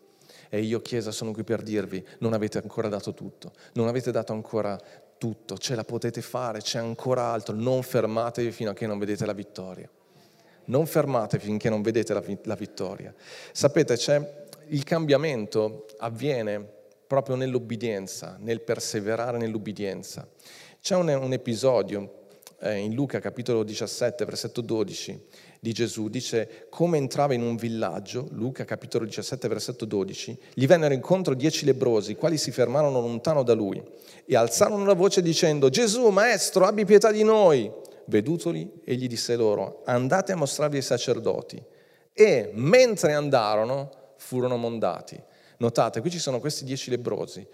E 0.48 0.60
io, 0.60 0.82
Chiesa, 0.82 1.10
sono 1.10 1.32
qui 1.32 1.42
per 1.42 1.62
dirvi, 1.62 2.04
non 2.18 2.32
avete 2.32 2.58
ancora 2.58 2.88
dato 2.88 3.14
tutto, 3.14 3.52
non 3.74 3.88
avete 3.88 4.10
dato 4.10 4.32
ancora 4.32 4.78
tutto, 5.18 5.56
ce 5.56 5.74
la 5.74 5.84
potete 5.84 6.20
fare, 6.20 6.60
c'è 6.60 6.78
ancora 6.78 7.32
altro, 7.32 7.54
non 7.54 7.82
fermatevi 7.82 8.50
fino 8.50 8.70
a 8.70 8.74
che 8.74 8.86
non 8.86 8.98
vedete 8.98 9.24
la 9.24 9.32
vittoria. 9.32 9.88
Non 10.66 10.86
fermatevi 10.86 11.44
finché 11.44 11.68
non 11.68 11.82
vedete 11.82 12.12
la, 12.12 12.22
la 12.44 12.54
vittoria. 12.54 13.12
Sapete, 13.52 13.96
c'è 13.96 14.46
il 14.68 14.82
cambiamento 14.84 15.86
avviene 15.98 16.73
proprio 17.06 17.36
nell'obbedienza, 17.36 18.36
nel 18.40 18.60
perseverare 18.60 19.38
nell'obbedienza. 19.38 20.28
C'è 20.80 20.94
un, 20.94 21.08
un 21.08 21.32
episodio 21.32 22.22
eh, 22.60 22.76
in 22.78 22.94
Luca 22.94 23.20
capitolo 23.20 23.62
17, 23.62 24.24
versetto 24.24 24.60
12 24.60 25.20
di 25.60 25.72
Gesù, 25.72 26.08
dice 26.08 26.66
come 26.68 26.98
entrava 26.98 27.34
in 27.34 27.42
un 27.42 27.56
villaggio, 27.56 28.28
Luca 28.32 28.64
capitolo 28.64 29.04
17, 29.04 29.48
versetto 29.48 29.84
12, 29.84 30.38
gli 30.54 30.66
vennero 30.66 30.94
incontro 30.94 31.34
dieci 31.34 31.64
lebrosi, 31.64 32.12
i 32.12 32.16
quali 32.16 32.36
si 32.36 32.50
fermarono 32.50 33.00
lontano 33.00 33.42
da 33.42 33.54
lui 33.54 33.82
e 34.26 34.36
alzarono 34.36 34.84
la 34.84 34.94
voce 34.94 35.22
dicendo 35.22 35.68
Gesù, 35.68 36.08
maestro, 36.08 36.66
abbi 36.66 36.84
pietà 36.84 37.10
di 37.10 37.22
noi. 37.22 37.70
Vedutoli, 38.06 38.70
egli 38.84 39.06
disse 39.06 39.34
loro, 39.36 39.82
andate 39.86 40.32
a 40.32 40.36
mostrarvi 40.36 40.76
ai 40.76 40.82
sacerdoti. 40.82 41.62
E 42.12 42.50
mentre 42.52 43.14
andarono, 43.14 43.90
furono 44.16 44.56
mondati. 44.56 45.18
Notate, 45.58 46.00
qui 46.00 46.10
ci 46.10 46.18
sono 46.18 46.40
questi 46.40 46.64
dieci 46.64 46.90
lebrosi. 46.90 47.46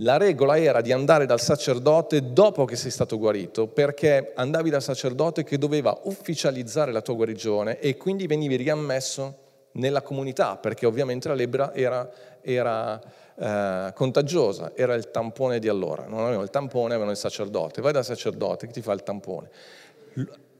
La 0.00 0.16
regola 0.16 0.58
era 0.58 0.80
di 0.80 0.92
andare 0.92 1.26
dal 1.26 1.40
sacerdote 1.40 2.32
dopo 2.32 2.64
che 2.64 2.76
sei 2.76 2.90
stato 2.90 3.18
guarito, 3.18 3.66
perché 3.66 4.32
andavi 4.34 4.70
dal 4.70 4.82
sacerdote 4.82 5.42
che 5.42 5.58
doveva 5.58 5.98
ufficializzare 6.04 6.92
la 6.92 7.00
tua 7.00 7.14
guarigione 7.14 7.78
e 7.78 7.96
quindi 7.96 8.26
venivi 8.26 8.56
riammesso 8.56 9.44
nella 9.72 10.02
comunità, 10.02 10.56
perché 10.56 10.86
ovviamente 10.86 11.28
la 11.28 11.34
lebbra 11.34 11.74
era, 11.74 12.10
era 12.42 13.00
eh, 13.36 13.92
contagiosa, 13.94 14.72
era 14.74 14.94
il 14.94 15.10
tampone 15.10 15.58
di 15.58 15.68
allora. 15.68 16.06
Non 16.06 16.20
avevano 16.20 16.42
il 16.42 16.50
tampone, 16.50 16.92
avevano 16.92 17.10
il 17.10 17.16
sacerdote. 17.16 17.80
Vai 17.80 17.92
dal 17.92 18.04
sacerdote 18.04 18.66
che 18.66 18.72
ti 18.72 18.82
fa 18.82 18.92
il 18.92 19.02
tampone. 19.02 19.50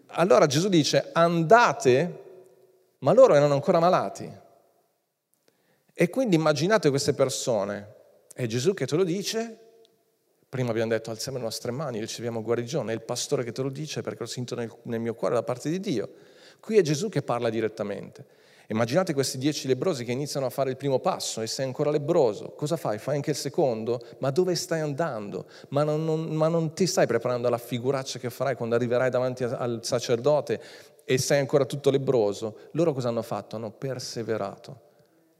Allora 0.08 0.46
Gesù 0.46 0.68
dice 0.68 1.10
andate, 1.12 2.22
ma 2.98 3.12
loro 3.12 3.34
erano 3.34 3.54
ancora 3.54 3.80
malati. 3.80 4.30
E 5.98 6.10
quindi 6.10 6.36
immaginate 6.36 6.90
queste 6.90 7.14
persone, 7.14 7.94
è 8.34 8.44
Gesù 8.44 8.74
che 8.74 8.84
te 8.84 8.96
lo 8.96 9.02
dice, 9.02 9.58
prima 10.46 10.68
abbiamo 10.68 10.90
detto 10.90 11.10
alziamo 11.10 11.38
le 11.38 11.44
nostre 11.44 11.70
mani, 11.70 12.00
riceviamo 12.00 12.42
guarigione, 12.42 12.92
è 12.92 12.94
il 12.94 13.00
pastore 13.00 13.44
che 13.44 13.52
te 13.52 13.62
lo 13.62 13.70
dice 13.70 14.02
perché 14.02 14.18
lo 14.20 14.26
sento 14.26 14.54
nel, 14.54 14.70
nel 14.82 15.00
mio 15.00 15.14
cuore 15.14 15.32
da 15.32 15.42
parte 15.42 15.70
di 15.70 15.80
Dio. 15.80 16.10
Qui 16.60 16.76
è 16.76 16.82
Gesù 16.82 17.08
che 17.08 17.22
parla 17.22 17.48
direttamente. 17.48 18.26
Immaginate 18.66 19.14
questi 19.14 19.38
dieci 19.38 19.66
lebrosi 19.66 20.04
che 20.04 20.12
iniziano 20.12 20.44
a 20.44 20.50
fare 20.50 20.68
il 20.68 20.76
primo 20.76 20.98
passo 20.98 21.40
e 21.40 21.46
sei 21.46 21.64
ancora 21.64 21.90
lebroso. 21.90 22.50
Cosa 22.50 22.76
fai? 22.76 22.98
Fai 22.98 23.14
anche 23.14 23.30
il 23.30 23.36
secondo? 23.36 24.04
Ma 24.18 24.30
dove 24.30 24.54
stai 24.54 24.80
andando? 24.80 25.46
Ma 25.70 25.82
non, 25.82 26.04
non, 26.04 26.26
ma 26.26 26.48
non 26.48 26.74
ti 26.74 26.86
stai 26.86 27.06
preparando 27.06 27.46
alla 27.46 27.56
figuraccia 27.56 28.18
che 28.18 28.28
farai 28.28 28.54
quando 28.54 28.74
arriverai 28.74 29.08
davanti 29.08 29.44
al 29.44 29.78
sacerdote 29.82 30.60
e 31.06 31.16
sei 31.16 31.38
ancora 31.38 31.64
tutto 31.64 31.88
lebroso? 31.88 32.68
Loro 32.72 32.92
cosa 32.92 33.08
hanno 33.08 33.22
fatto? 33.22 33.56
Hanno 33.56 33.70
perseverato 33.70 34.85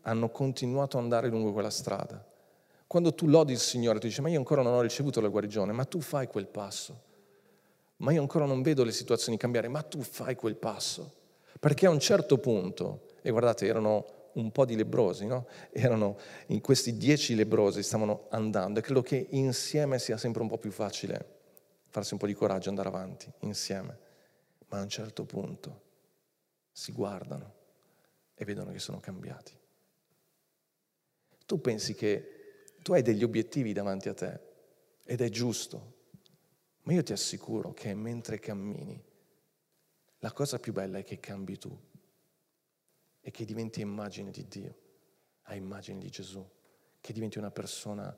hanno 0.07 0.29
continuato 0.31 0.97
ad 0.97 1.03
andare 1.03 1.29
lungo 1.29 1.53
quella 1.53 1.71
strada. 1.71 2.25
Quando 2.87 3.13
tu 3.15 3.27
lodi 3.27 3.53
il 3.53 3.59
Signore, 3.59 3.99
tu 3.99 4.07
dici, 4.07 4.21
ma 4.21 4.29
io 4.29 4.39
ancora 4.39 4.63
non 4.63 4.75
ho 4.75 4.81
ricevuto 4.81 5.21
la 5.21 5.29
guarigione, 5.29 5.73
ma 5.73 5.85
tu 5.85 6.01
fai 6.01 6.29
quel 6.29 6.47
passo. 6.47 7.03
Ma 7.99 8.13
io 8.13 8.21
ancora 8.21 8.45
non 8.45 8.63
vedo 8.63 8.85
le 8.85 8.93
situazioni 8.93 9.37
cambiare, 9.37 9.69
ma 9.69 9.83
tu 9.83 10.01
fai 10.03 10.37
quel 10.37 10.55
passo. 10.55 11.13
Perché 11.59 11.87
a 11.87 11.91
un 11.91 11.99
certo 11.99 12.39
punto, 12.39 13.07
e 13.23 13.31
guardate, 13.31 13.67
erano 13.67 14.07
un 14.35 14.53
po' 14.53 14.65
di 14.65 14.77
lebrosi, 14.77 15.27
no? 15.27 15.47
Erano 15.73 16.19
in 16.49 16.61
questi 16.61 16.97
dieci 16.97 17.35
lebrosi, 17.35 17.83
stavano 17.83 18.27
andando 18.29 18.79
e 18.79 18.83
credo 18.83 19.03
che 19.03 19.27
insieme 19.31 19.99
sia 19.99 20.19
sempre 20.19 20.43
un 20.43 20.49
po' 20.49 20.59
più 20.59 20.71
facile 20.71 21.35
farsi 21.89 22.13
un 22.13 22.21
po' 22.21 22.27
di 22.27 22.35
coraggio 22.35 22.69
andare 22.69 22.89
avanti, 22.89 23.33
insieme. 23.41 23.99
Ma 24.69 24.79
a 24.79 24.83
un 24.83 24.89
certo 24.89 25.25
punto 25.25 25.81
si 26.71 26.93
guardano 26.93 27.55
e 28.35 28.45
vedono 28.45 28.71
che 28.71 28.79
sono 28.79 29.01
cambiati. 29.01 29.65
Tu 31.47 31.61
pensi 31.61 31.95
che 31.95 32.65
tu 32.83 32.93
hai 32.93 33.03
degli 33.03 33.25
obiettivi 33.25 33.73
davanti 33.73 34.09
a 34.09 34.15
te 34.15 34.41
ed 35.05 35.21
è 35.21 35.29
giusto, 35.29 35.95
ma 36.83 36.93
io 36.93 37.03
ti 37.03 37.13
assicuro 37.13 37.73
che 37.73 37.95
mentre 37.95 38.39
cammini, 38.39 39.03
la 40.19 40.33
cosa 40.33 40.59
più 40.59 40.73
bella 40.73 40.99
è 40.99 41.05
che 41.05 41.19
cambi 41.21 41.59
tu 41.59 41.77
e 43.21 43.31
che 43.31 43.45
diventi 43.45 43.81
immagine 43.81 44.31
di 44.31 44.47
Dio, 44.49 44.77
a 45.43 45.55
immagine 45.55 45.99
di 45.99 46.11
Gesù, 46.11 46.45
che 47.01 47.13
diventi 47.13 47.39
una 47.39 47.51
persona 47.51 48.17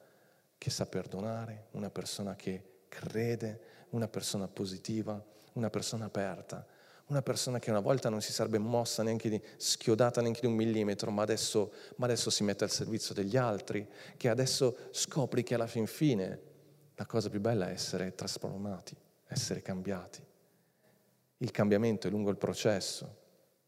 che 0.56 0.70
sa 0.70 0.86
perdonare, 0.86 1.68
una 1.72 1.90
persona 1.90 2.34
che 2.34 2.80
crede, 2.88 3.86
una 3.90 4.08
persona 4.08 4.48
positiva, 4.48 5.22
una 5.52 5.70
persona 5.70 6.06
aperta, 6.06 6.66
una 7.08 7.22
persona 7.22 7.58
che 7.58 7.70
una 7.70 7.80
volta 7.80 8.08
non 8.08 8.20
si 8.20 8.32
sarebbe 8.32 8.58
mossa 8.58 9.02
neanche 9.02 9.28
di, 9.28 9.40
schiodata 9.56 10.20
neanche 10.20 10.40
di 10.40 10.46
un 10.46 10.54
millimetro, 10.54 11.10
ma 11.10 11.22
adesso, 11.22 11.72
ma 11.96 12.06
adesso 12.06 12.30
si 12.30 12.44
mette 12.44 12.64
al 12.64 12.70
servizio 12.70 13.14
degli 13.14 13.36
altri, 13.36 13.86
che 14.16 14.28
adesso 14.28 14.76
scopri 14.90 15.42
che 15.42 15.54
alla 15.54 15.66
fin 15.66 15.86
fine 15.86 16.40
la 16.94 17.06
cosa 17.06 17.30
più 17.30 17.40
bella 17.40 17.68
è 17.68 17.72
essere 17.72 18.14
trasformati, 18.14 18.94
essere 19.28 19.62
cambiati. 19.62 20.22
Il 21.38 21.50
cambiamento 21.50 22.08
è 22.08 22.10
lungo 22.10 22.30
il 22.30 22.36
processo. 22.36 23.16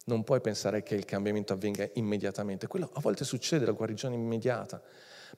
Non 0.07 0.25
puoi 0.25 0.41
pensare 0.41 0.83
che 0.83 0.95
il 0.95 1.05
cambiamento 1.05 1.53
avvenga 1.53 1.89
immediatamente. 1.95 2.67
Quello 2.67 2.91
a 2.93 3.01
volte 3.01 3.25
succede, 3.25 3.65
la 3.65 3.73
guarigione 3.73 4.17
immediata. 4.17 4.83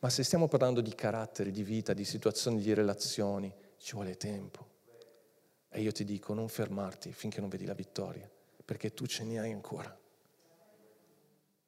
Ma 0.00 0.08
se 0.08 0.24
stiamo 0.24 0.48
parlando 0.48 0.80
di 0.80 0.94
carattere, 0.94 1.50
di 1.50 1.62
vita, 1.62 1.92
di 1.92 2.04
situazioni, 2.04 2.60
di 2.60 2.72
relazioni, 2.72 3.52
ci 3.76 3.92
vuole 3.92 4.16
tempo. 4.16 4.71
E 5.74 5.80
io 5.80 5.90
ti 5.90 6.04
dico, 6.04 6.34
non 6.34 6.48
fermarti 6.48 7.12
finché 7.12 7.40
non 7.40 7.48
vedi 7.48 7.64
la 7.64 7.72
vittoria, 7.72 8.30
perché 8.62 8.92
tu 8.92 9.06
ce 9.06 9.24
ne 9.24 9.38
hai 9.38 9.52
ancora. 9.52 9.98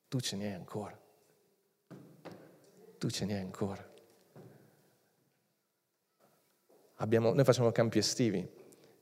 Tu 0.08 0.20
ce 0.20 0.36
ne 0.36 0.48
hai 0.48 0.52
ancora. 0.52 1.00
Tu 2.98 3.10
ce 3.10 3.24
ne 3.24 3.34
hai 3.34 3.40
ancora. 3.40 3.92
Abbiamo, 6.96 7.32
noi 7.32 7.44
facciamo 7.44 7.72
campi 7.72 7.98
estivi 7.98 8.46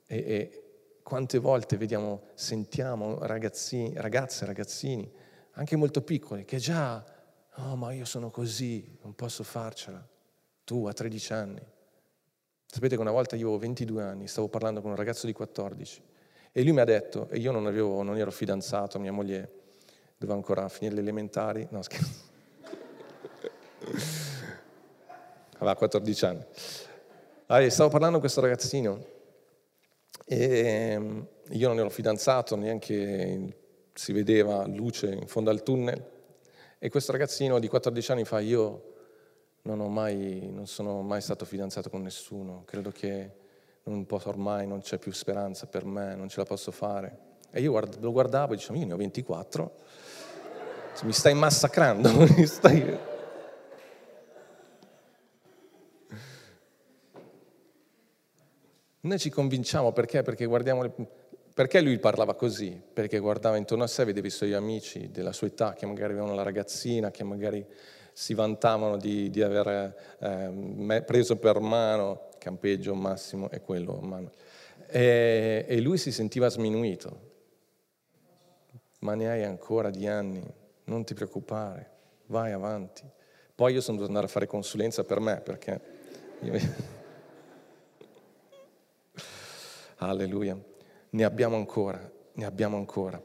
e, 0.07 0.17
e 0.17 0.63
quante 1.03 1.37
volte 1.37 1.75
vediamo, 1.75 2.29
sentiamo 2.33 3.19
ragazzi, 3.25 3.91
ragazze, 3.95 4.45
ragazzini, 4.45 5.11
anche 5.51 5.75
molto 5.75 6.01
piccoli, 6.01 6.45
che 6.45 6.57
già, 6.57 7.03
oh 7.57 7.75
ma 7.75 7.91
io 7.91 8.05
sono 8.05 8.31
così, 8.31 8.97
non 9.01 9.13
posso 9.13 9.43
farcela. 9.43 10.07
Tu 10.63 10.85
a 10.85 10.93
13 10.93 11.33
anni. 11.33 11.61
Sapete 12.73 12.95
che 12.95 13.01
una 13.01 13.11
volta 13.11 13.35
io 13.35 13.43
avevo 13.43 13.59
22 13.59 14.01
anni, 14.01 14.27
stavo 14.27 14.47
parlando 14.47 14.81
con 14.81 14.89
un 14.89 14.95
ragazzo 14.95 15.27
di 15.27 15.33
14 15.33 16.01
e 16.51 16.63
lui 16.63 16.71
mi 16.71 16.79
ha 16.79 16.85
detto, 16.85 17.29
e 17.29 17.37
io 17.37 17.51
non, 17.51 17.67
avevo, 17.67 18.01
non 18.01 18.17
ero 18.17 18.31
fidanzato, 18.31 18.97
mia 18.97 19.11
moglie 19.11 19.51
doveva 20.17 20.39
ancora 20.39 20.67
finire 20.69 20.95
le 20.95 21.01
elementari, 21.01 21.67
no 21.69 21.83
scherzo, 21.83 22.23
aveva 25.57 25.75
14 25.75 26.25
anni. 26.25 26.43
Allora, 27.45 27.69
stavo 27.69 27.89
parlando 27.89 28.13
con 28.13 28.21
questo 28.21 28.41
ragazzino 28.41 29.05
e 30.25 30.59
ehm, 30.65 31.27
io 31.51 31.67
non 31.67 31.77
ero 31.77 31.91
fidanzato, 31.91 32.55
neanche 32.55 33.55
si 33.93 34.13
vedeva 34.13 34.65
luce 34.65 35.11
in 35.11 35.27
fondo 35.27 35.51
al 35.51 35.61
tunnel. 35.61 36.03
E 36.79 36.89
questo 36.89 37.11
ragazzino 37.11 37.59
di 37.59 37.67
14 37.67 38.11
anni 38.13 38.25
fa, 38.25 38.39
io 38.39 38.92
non, 39.63 39.93
mai, 39.93 40.49
non 40.51 40.67
sono 40.67 41.01
mai 41.01 41.21
stato 41.21 41.45
fidanzato 41.45 41.89
con 41.89 42.01
nessuno, 42.01 42.63
credo 42.65 42.91
che 42.91 43.31
non 43.83 44.05
posso 44.05 44.29
ormai, 44.29 44.67
non 44.67 44.81
c'è 44.81 44.97
più 44.97 45.11
speranza 45.11 45.67
per 45.67 45.85
me, 45.85 46.15
non 46.15 46.29
ce 46.29 46.39
la 46.39 46.45
posso 46.45 46.71
fare. 46.71 47.31
E 47.51 47.61
io 47.61 47.79
lo 47.99 48.11
guardavo 48.11 48.53
e 48.53 48.55
dicevo, 48.57 48.79
io 48.79 48.85
ne 48.85 48.93
ho 48.93 48.97
24, 48.97 49.75
mi 51.03 51.13
stai 51.13 51.33
massacrando, 51.33 52.11
mi 52.35 52.45
stai... 52.45 52.97
Noi 59.01 59.19
ci 59.19 59.29
convinciamo 59.29 59.91
perché? 59.91 60.21
Perché, 60.23 60.47
le... 60.47 60.91
perché 61.53 61.81
lui 61.81 61.99
parlava 61.99 62.35
così? 62.35 62.81
Perché 62.93 63.19
guardava 63.19 63.57
intorno 63.57 63.83
a 63.83 63.87
sé, 63.87 64.05
vedeva 64.05 64.27
i 64.27 64.31
suoi 64.31 64.53
amici 64.53 65.11
della 65.11 65.33
sua 65.33 65.47
età 65.47 65.73
che 65.73 65.85
magari 65.85 66.13
avevano 66.13 66.35
la 66.35 66.43
ragazzina, 66.43 67.11
che 67.11 67.23
magari 67.23 67.65
si 68.13 68.33
vantavano 68.33 68.97
di, 68.97 69.29
di 69.29 69.41
aver 69.41 69.95
eh, 70.19 71.03
preso 71.05 71.35
per 71.37 71.59
mano, 71.59 72.29
campeggio 72.37 72.93
massimo 72.93 73.49
è 73.49 73.59
quello, 73.61 73.99
mano. 74.01 74.31
E, 74.87 75.65
e 75.67 75.81
lui 75.81 75.97
si 75.97 76.11
sentiva 76.11 76.49
sminuito. 76.49 77.31
Ma 78.99 79.15
ne 79.15 79.29
hai 79.29 79.43
ancora 79.43 79.89
di 79.89 80.07
anni, 80.07 80.41
non 80.85 81.03
ti 81.03 81.13
preoccupare, 81.13 81.89
vai 82.27 82.51
avanti. 82.51 83.03
Poi 83.55 83.73
io 83.73 83.81
sono 83.81 83.97
dovuto 83.97 84.13
andare 84.13 84.27
a 84.31 84.33
fare 84.33 84.47
consulenza 84.47 85.03
per 85.03 85.19
me 85.19 85.41
perché... 85.41 85.81
Io... 86.41 86.53
Alleluia. 89.97 90.57
Ne 91.09 91.23
abbiamo 91.23 91.55
ancora, 91.55 92.11
ne 92.33 92.45
abbiamo 92.45 92.77
ancora. 92.77 93.21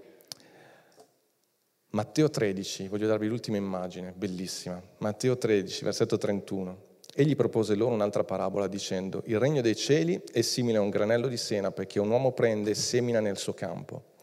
Matteo 1.99 2.31
13, 2.31 2.87
voglio 2.87 3.09
darvi 3.09 3.27
l'ultima 3.27 3.57
immagine, 3.57 4.13
bellissima. 4.17 4.81
Matteo 4.99 5.37
13, 5.37 5.83
versetto 5.83 6.17
31. 6.17 6.87
Egli 7.13 7.35
propose 7.35 7.75
loro 7.75 7.93
un'altra 7.93 8.23
parabola 8.23 8.69
dicendo, 8.69 9.25
il 9.27 9.41
regno 9.41 9.63
dei 9.63 9.75
cieli 9.75 10.23
è 10.31 10.41
simile 10.43 10.79
a 10.79 10.81
un 10.81 10.91
granello 10.91 11.27
di 11.27 11.37
senape 11.37 11.89
che 11.89 11.99
un 11.99 12.09
uomo 12.09 12.31
prende 12.31 12.71
e 12.71 12.75
semina 12.77 13.19
nel 13.19 13.37
suo 13.37 13.53
campo. 13.53 14.15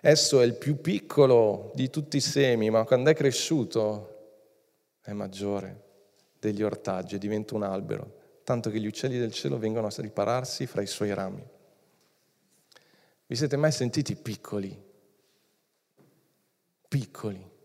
Esso 0.00 0.40
è 0.40 0.44
il 0.44 0.54
più 0.54 0.80
piccolo 0.80 1.70
di 1.76 1.88
tutti 1.88 2.16
i 2.16 2.20
semi, 2.20 2.68
ma 2.68 2.82
quando 2.82 3.10
è 3.10 3.14
cresciuto 3.14 4.16
è 5.00 5.12
maggiore 5.12 5.82
degli 6.40 6.64
ortaggi 6.64 7.14
e 7.14 7.18
diventa 7.18 7.54
un 7.54 7.62
albero, 7.62 8.12
tanto 8.42 8.70
che 8.70 8.80
gli 8.80 8.88
uccelli 8.88 9.20
del 9.20 9.30
cielo 9.30 9.56
vengono 9.56 9.86
a 9.86 9.92
ripararsi 9.98 10.66
fra 10.66 10.82
i 10.82 10.88
suoi 10.88 11.14
rami. 11.14 11.46
Vi 13.24 13.36
siete 13.36 13.56
mai 13.56 13.70
sentiti 13.70 14.16
piccoli? 14.16 14.86
Piccoli. 16.88 17.56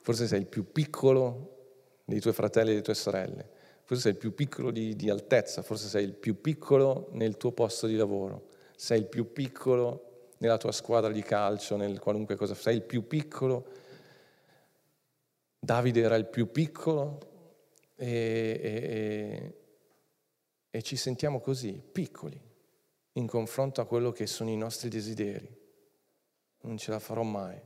Forse 0.00 0.26
sei 0.26 0.40
il 0.40 0.46
più 0.46 0.72
piccolo 0.72 1.56
dei 2.04 2.20
tuoi 2.20 2.32
fratelli 2.32 2.68
e 2.68 2.72
delle 2.72 2.84
tue 2.84 2.94
sorelle. 2.94 3.50
Forse 3.82 4.02
sei 4.04 4.12
il 4.12 4.18
più 4.18 4.34
piccolo 4.34 4.70
di, 4.70 4.94
di 4.96 5.10
altezza, 5.10 5.62
forse 5.62 5.88
sei 5.88 6.04
il 6.04 6.14
più 6.14 6.40
piccolo 6.40 7.08
nel 7.12 7.36
tuo 7.36 7.52
posto 7.52 7.86
di 7.86 7.96
lavoro, 7.96 8.48
sei 8.76 9.00
il 9.00 9.06
più 9.06 9.32
piccolo 9.32 10.30
nella 10.38 10.58
tua 10.58 10.72
squadra 10.72 11.10
di 11.10 11.22
calcio, 11.22 11.76
nel 11.76 11.98
qualunque 11.98 12.36
cosa, 12.36 12.54
sei 12.54 12.76
il 12.76 12.82
più 12.82 13.06
piccolo. 13.06 13.66
Davide 15.58 16.00
era 16.00 16.16
il 16.16 16.26
più 16.26 16.50
piccolo 16.50 17.18
e, 17.96 18.60
e, 18.62 19.54
e 20.70 20.82
ci 20.82 20.96
sentiamo 20.96 21.40
così, 21.40 21.72
piccoli 21.72 22.46
in 23.18 23.26
confronto 23.26 23.80
a 23.80 23.86
quello 23.86 24.12
che 24.12 24.26
sono 24.26 24.50
i 24.50 24.56
nostri 24.56 24.88
desideri. 24.88 25.48
Non 26.60 26.78
ce 26.78 26.90
la 26.90 26.98
farò 26.98 27.22
mai. 27.22 27.60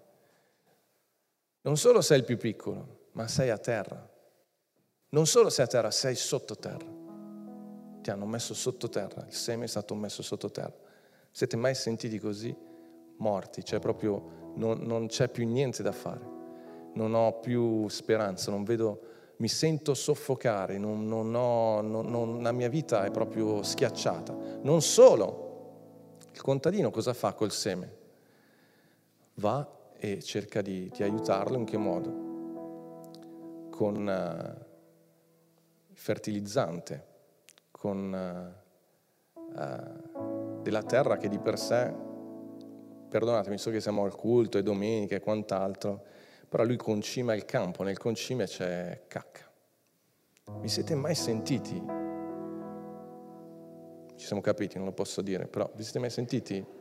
Non 1.62 1.77
solo 1.77 2.01
sei 2.01 2.18
il 2.18 2.25
più 2.25 2.37
piccolo, 2.37 3.09
ma 3.12 3.29
sei 3.29 3.51
a 3.51 3.59
terra. 3.59 4.09
Non 5.11 5.27
solo 5.27 5.48
sei 5.48 5.64
a 5.64 5.68
terra, 5.68 5.90
sei 5.92 6.16
sottoterra. 6.16 7.01
Ti 8.01 8.11
hanno 8.11 8.27
messo 8.27 8.53
sottoterra, 8.53 9.25
il 9.27 9.35
seme 9.35 9.64
è 9.64 9.68
stato 9.68 9.94
messo 9.94 10.22
sottoterra. 10.22 10.75
Siete 11.31 11.57
mai 11.57 11.75
sentiti 11.75 12.18
così? 12.18 12.55
Morti, 13.18 13.64
cioè 13.64 13.79
proprio 13.79 14.53
non, 14.57 14.81
non 14.81 15.07
c'è 15.07 15.29
più 15.29 15.46
niente 15.46 15.85
da 15.85 15.92
fare. 15.92 16.31
Non 16.94 17.14
ho 17.14 17.38
più 17.38 17.88
speranza, 17.88 18.51
non 18.51 18.64
vedo 18.64 19.11
mi 19.37 19.48
sento 19.48 19.94
soffocare, 19.94 20.79
non, 20.79 21.07
non 21.07 21.35
ho, 21.35 21.81
non, 21.81 22.42
la 22.42 22.53
mia 22.53 22.68
vita 22.68 23.05
è 23.05 23.11
proprio 23.11 23.62
schiacciata. 23.62 24.37
Non 24.62 24.83
solo, 24.83 26.18
il 26.33 26.40
contadino 26.40 26.90
cosa 26.90 27.12
fa 27.12 27.33
col 27.35 27.53
seme? 27.53 27.96
Va 29.35 29.81
e 30.04 30.20
cerca 30.20 30.62
di, 30.62 30.90
di 30.92 31.04
aiutarlo 31.04 31.56
in 31.56 31.64
che 31.64 31.76
modo? 31.76 33.68
Con 33.70 34.04
uh, 34.04 34.64
fertilizzante, 35.92 37.06
con 37.70 38.12
uh, 39.32 39.40
uh, 39.60 40.60
della 40.60 40.82
terra 40.82 41.18
che 41.18 41.28
di 41.28 41.38
per 41.38 41.56
sé, 41.56 41.94
perdonatemi, 43.08 43.56
so 43.56 43.70
che 43.70 43.80
siamo 43.80 44.02
al 44.02 44.16
culto 44.16 44.58
e 44.58 44.64
domenica 44.64 45.14
e 45.14 45.20
quant'altro, 45.20 46.02
però 46.48 46.64
lui 46.64 46.76
concima 46.76 47.32
il 47.34 47.44
campo, 47.44 47.84
nel 47.84 47.98
concime 47.98 48.46
c'è 48.46 49.04
cacca. 49.06 49.48
Vi 50.58 50.68
siete 50.68 50.96
mai 50.96 51.14
sentiti? 51.14 51.80
Ci 54.16 54.26
siamo 54.26 54.42
capiti, 54.42 54.78
non 54.78 54.86
lo 54.86 54.92
posso 54.92 55.22
dire, 55.22 55.46
però 55.46 55.70
vi 55.76 55.84
siete 55.84 56.00
mai 56.00 56.10
sentiti? 56.10 56.80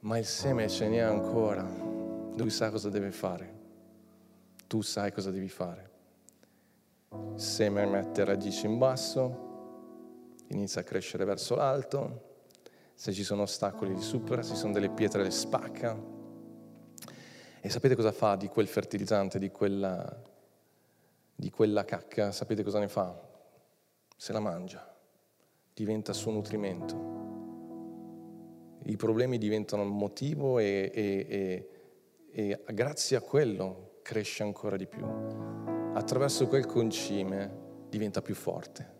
Ma 0.00 0.16
il 0.16 0.24
seme 0.24 0.66
ce 0.68 0.88
n'è 0.88 1.00
ancora. 1.00 1.62
Lui 1.62 2.48
sa 2.48 2.70
cosa 2.70 2.88
deve 2.88 3.10
fare. 3.10 3.58
Tu 4.66 4.80
sai 4.80 5.12
cosa 5.12 5.30
devi 5.30 5.48
fare. 5.48 5.90
Il 7.34 7.40
seme 7.40 7.84
mette 7.84 8.24
radici 8.24 8.64
in 8.66 8.78
basso, 8.78 10.36
inizia 10.48 10.80
a 10.80 10.84
crescere 10.84 11.24
verso 11.24 11.54
l'alto, 11.56 12.28
se 12.94 13.12
ci 13.12 13.24
sono 13.24 13.42
ostacoli 13.42 13.94
li 13.94 14.00
supera, 14.00 14.42
se 14.42 14.54
ci 14.54 14.58
sono 14.60 14.72
delle 14.72 14.90
pietre 14.90 15.22
le 15.22 15.30
spacca. 15.30 15.98
E 17.60 17.68
sapete 17.68 17.94
cosa 17.94 18.12
fa 18.12 18.36
di 18.36 18.48
quel 18.48 18.68
fertilizzante, 18.68 19.38
di 19.38 19.50
quella, 19.50 20.22
di 21.34 21.50
quella 21.50 21.84
cacca? 21.84 22.32
Sapete 22.32 22.62
cosa 22.62 22.78
ne 22.78 22.88
fa? 22.88 23.20
Se 24.16 24.32
la 24.32 24.40
mangia, 24.40 24.96
diventa 25.74 26.14
suo 26.14 26.30
nutrimento. 26.30 27.29
I 28.84 28.96
problemi 28.96 29.38
diventano 29.38 29.84
motivo 29.84 30.58
e, 30.58 30.90
e, 30.94 31.68
e, 32.32 32.60
e 32.66 32.72
grazie 32.72 33.16
a 33.16 33.20
quello 33.20 33.98
cresce 34.02 34.42
ancora 34.42 34.76
di 34.76 34.86
più. 34.86 35.04
Attraverso 35.94 36.46
quel 36.46 36.66
concime 36.66 37.86
diventa 37.88 38.22
più 38.22 38.34
forte 38.34 38.98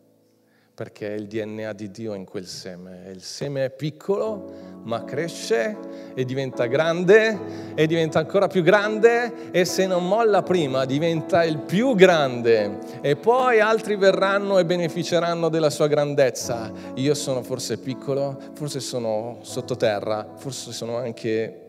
perché 0.81 1.09
il 1.09 1.27
DNA 1.27 1.75
di 1.75 1.91
Dio 1.91 2.15
è 2.15 2.17
in 2.17 2.25
quel 2.25 2.47
seme. 2.47 3.03
Il 3.11 3.21
seme 3.21 3.67
è 3.67 3.71
piccolo, 3.71 4.81
ma 4.85 5.05
cresce 5.05 5.77
e 6.15 6.25
diventa 6.25 6.65
grande 6.65 7.75
e 7.75 7.87
diventa 7.87 8.19
ancora 8.19 8.47
più 8.47 8.63
grande 8.63 9.51
e 9.51 9.67
se 9.67 9.87
non 9.87 10.09
molla 10.09 10.43
prima 10.43 10.87
diventa 10.87 11.45
il 11.45 11.59
più 11.59 11.95
grande 11.95 12.79
e 13.03 13.17
poi 13.17 13.61
altri 13.61 13.97
verranno 13.97 14.59
e 14.59 14.65
beneficeranno 14.65 15.51
della 15.51 15.69
sua 15.69 15.87
grandezza. 15.87 16.73
Io 16.95 17.13
sono 17.13 17.43
forse 17.43 17.77
piccolo, 17.77 18.41
forse 18.55 18.81
sono 18.81 19.41
sottoterra, 19.43 20.33
forse 20.37 20.73
sono 20.73 20.97
anche... 20.97 21.61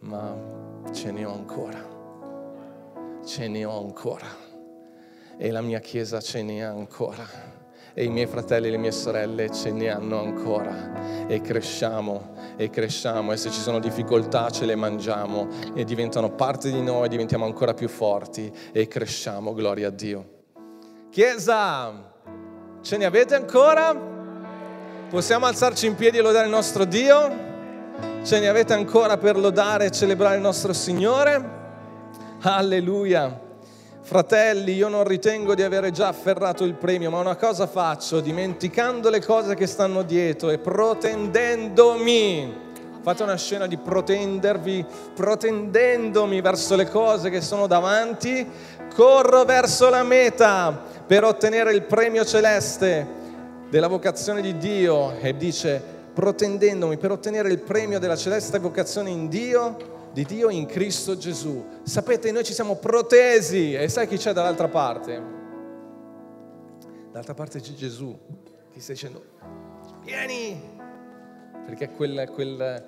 ma 0.00 0.36
ce 0.92 1.10
ne 1.10 1.24
ho 1.24 1.32
ancora. 1.32 1.82
Ce 3.24 3.48
ne 3.48 3.64
ho 3.64 3.78
ancora. 3.78 4.28
E 5.38 5.50
la 5.50 5.62
mia 5.62 5.78
chiesa 5.78 6.20
ce 6.20 6.42
ne 6.42 6.62
ha 6.62 6.68
ancora 6.68 7.55
e 7.98 8.04
i 8.04 8.10
miei 8.10 8.26
fratelli 8.26 8.66
e 8.66 8.70
le 8.72 8.76
mie 8.76 8.92
sorelle 8.92 9.50
ce 9.50 9.72
ne 9.72 9.88
hanno 9.88 10.20
ancora 10.20 11.26
e 11.26 11.40
cresciamo 11.40 12.34
e 12.58 12.68
cresciamo 12.68 13.32
e 13.32 13.38
se 13.38 13.50
ci 13.50 13.58
sono 13.58 13.78
difficoltà 13.78 14.50
ce 14.50 14.66
le 14.66 14.74
mangiamo 14.74 15.48
e 15.74 15.82
diventano 15.84 16.30
parte 16.32 16.70
di 16.70 16.82
noi, 16.82 17.08
diventiamo 17.08 17.46
ancora 17.46 17.72
più 17.72 17.88
forti 17.88 18.52
e 18.70 18.86
cresciamo, 18.86 19.54
gloria 19.54 19.88
a 19.88 19.90
Dio. 19.90 20.28
Chiesa, 21.08 22.12
ce 22.82 22.96
ne 22.98 23.04
avete 23.06 23.34
ancora? 23.34 23.98
Possiamo 25.08 25.46
alzarci 25.46 25.86
in 25.86 25.94
piedi 25.94 26.18
e 26.18 26.20
lodare 26.20 26.44
il 26.44 26.52
nostro 26.52 26.84
Dio? 26.84 27.44
Ce 28.22 28.38
ne 28.38 28.48
avete 28.48 28.74
ancora 28.74 29.16
per 29.16 29.38
lodare 29.38 29.86
e 29.86 29.90
celebrare 29.90 30.36
il 30.36 30.42
nostro 30.42 30.74
Signore? 30.74 31.54
Alleluia. 32.42 33.44
Fratelli, 34.06 34.72
io 34.72 34.86
non 34.86 35.02
ritengo 35.02 35.56
di 35.56 35.64
avere 35.64 35.90
già 35.90 36.06
afferrato 36.06 36.62
il 36.62 36.74
premio, 36.74 37.10
ma 37.10 37.18
una 37.18 37.34
cosa 37.34 37.66
faccio, 37.66 38.20
dimenticando 38.20 39.10
le 39.10 39.20
cose 39.20 39.56
che 39.56 39.66
stanno 39.66 40.04
dietro 40.04 40.50
e 40.50 40.58
protendendomi. 40.58 42.54
Fate 43.02 43.24
una 43.24 43.36
scena 43.36 43.66
di 43.66 43.76
protendervi, 43.76 44.86
protendendomi 45.12 46.40
verso 46.40 46.76
le 46.76 46.88
cose 46.88 47.30
che 47.30 47.40
sono 47.40 47.66
davanti, 47.66 48.48
corro 48.94 49.42
verso 49.42 49.90
la 49.90 50.04
meta 50.04 50.84
per 51.04 51.24
ottenere 51.24 51.72
il 51.72 51.82
premio 51.82 52.24
celeste 52.24 53.04
della 53.68 53.88
vocazione 53.88 54.40
di 54.40 54.56
Dio 54.56 55.18
e 55.18 55.36
dice 55.36 55.82
protendendomi 56.14 56.96
per 56.96 57.10
ottenere 57.10 57.48
il 57.48 57.58
premio 57.58 57.98
della 57.98 58.14
celeste 58.14 58.60
vocazione 58.60 59.10
in 59.10 59.26
Dio 59.26 59.94
di 60.16 60.24
Dio 60.24 60.48
in 60.48 60.64
Cristo 60.64 61.18
Gesù. 61.18 61.62
Sapete, 61.82 62.32
noi 62.32 62.42
ci 62.42 62.54
siamo 62.54 62.76
protesi 62.76 63.74
e 63.74 63.86
sai 63.90 64.08
chi 64.08 64.16
c'è 64.16 64.32
dall'altra 64.32 64.66
parte? 64.66 65.22
Dall'altra 67.10 67.34
parte 67.34 67.60
c'è 67.60 67.74
Gesù 67.74 68.18
che 68.72 68.80
sta 68.80 68.92
dicendo, 68.92 69.22
vieni, 70.02 70.58
perché 71.66 71.90
quel, 71.90 72.30
quel, 72.32 72.82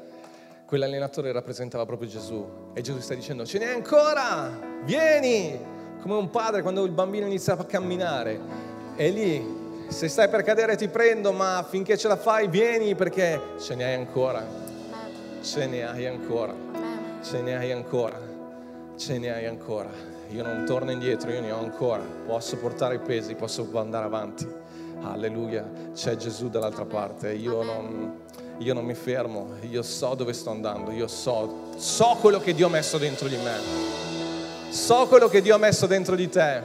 quell'allenatore 0.64 1.30
rappresentava 1.30 1.84
proprio 1.84 2.08
Gesù. 2.08 2.48
E 2.72 2.80
Gesù 2.80 2.98
sta 3.00 3.12
dicendo, 3.12 3.44
ce 3.44 3.58
n'è 3.58 3.74
ancora, 3.74 4.58
vieni, 4.84 5.60
come 6.00 6.14
un 6.14 6.30
padre 6.30 6.62
quando 6.62 6.82
il 6.86 6.92
bambino 6.92 7.26
inizia 7.26 7.58
a 7.58 7.64
camminare. 7.64 8.40
E 8.96 9.10
lì, 9.10 9.86
se 9.88 10.08
stai 10.08 10.30
per 10.30 10.42
cadere 10.42 10.76
ti 10.76 10.88
prendo, 10.88 11.32
ma 11.32 11.62
finché 11.68 11.98
ce 11.98 12.08
la 12.08 12.16
fai 12.16 12.48
vieni 12.48 12.94
perché 12.94 13.38
ce 13.58 13.74
ne 13.74 13.84
hai 13.84 13.94
ancora, 13.96 14.42
ce 15.42 15.66
ne 15.66 15.86
hai 15.86 16.06
ancora 16.06 16.67
ce 17.22 17.40
ne 17.40 17.56
hai 17.56 17.72
ancora, 17.72 18.18
ce 18.96 19.18
ne 19.18 19.32
hai 19.32 19.46
ancora. 19.46 19.90
Io 20.30 20.42
non 20.42 20.64
torno 20.66 20.90
indietro, 20.90 21.30
io 21.30 21.40
ne 21.40 21.50
ho 21.50 21.58
ancora. 21.58 22.02
Posso 22.26 22.56
portare 22.56 22.96
i 22.96 22.98
pesi, 22.98 23.34
posso 23.34 23.68
andare 23.74 24.04
avanti. 24.04 24.46
Alleluia, 25.00 25.66
c'è 25.94 26.16
Gesù 26.16 26.48
dall'altra 26.48 26.84
parte. 26.84 27.32
Io 27.32 27.62
non, 27.62 28.20
io 28.58 28.74
non 28.74 28.84
mi 28.84 28.94
fermo, 28.94 29.54
io 29.62 29.82
so 29.82 30.14
dove 30.14 30.32
sto 30.32 30.50
andando, 30.50 30.90
io 30.90 31.06
so, 31.06 31.70
so 31.76 32.16
quello 32.20 32.40
che 32.40 32.54
Dio 32.54 32.66
ha 32.66 32.70
messo 32.70 32.98
dentro 32.98 33.28
di 33.28 33.36
me. 33.36 34.70
So 34.70 35.06
quello 35.06 35.28
che 35.28 35.40
Dio 35.40 35.54
ha 35.54 35.58
messo 35.58 35.86
dentro 35.86 36.14
di 36.14 36.28
te. 36.28 36.62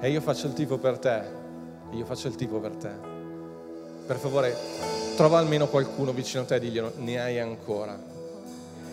E 0.00 0.10
io 0.10 0.20
faccio 0.20 0.46
il 0.46 0.52
tifo 0.52 0.78
per 0.78 0.98
te. 0.98 1.22
Io 1.90 2.04
faccio 2.04 2.28
il 2.28 2.36
tifo 2.36 2.58
per 2.58 2.74
te. 2.76 2.90
Per 4.06 4.16
favore, 4.16 4.56
trova 5.16 5.38
almeno 5.38 5.66
qualcuno 5.66 6.12
vicino 6.12 6.42
a 6.42 6.46
te 6.46 6.56
e 6.56 6.60
diglielo, 6.60 6.92
ne 6.96 7.20
hai 7.20 7.38
ancora 7.40 8.12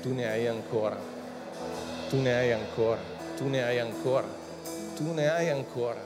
tu 0.02 0.14
ne 0.14 0.28
hai 0.28 0.48
ancora, 0.48 1.00
tu 2.10 2.20
ne 2.20 2.34
hai 2.34 2.52
ancora, 2.52 3.00
tu 3.38 3.48
ne 3.48 3.64
hai 3.64 3.80
ancora, 3.80 4.28
tu 4.96 5.14
ne 5.14 5.30
hai 5.30 5.50
ancora, 5.50 6.02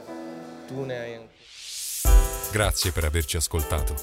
tu 0.66 0.84
ne 0.84 0.98
hai 0.98 1.14
ancora. 1.14 1.34
Grazie 2.52 2.92
per 2.92 3.04
averci 3.04 3.36
ascoltato. 3.36 3.94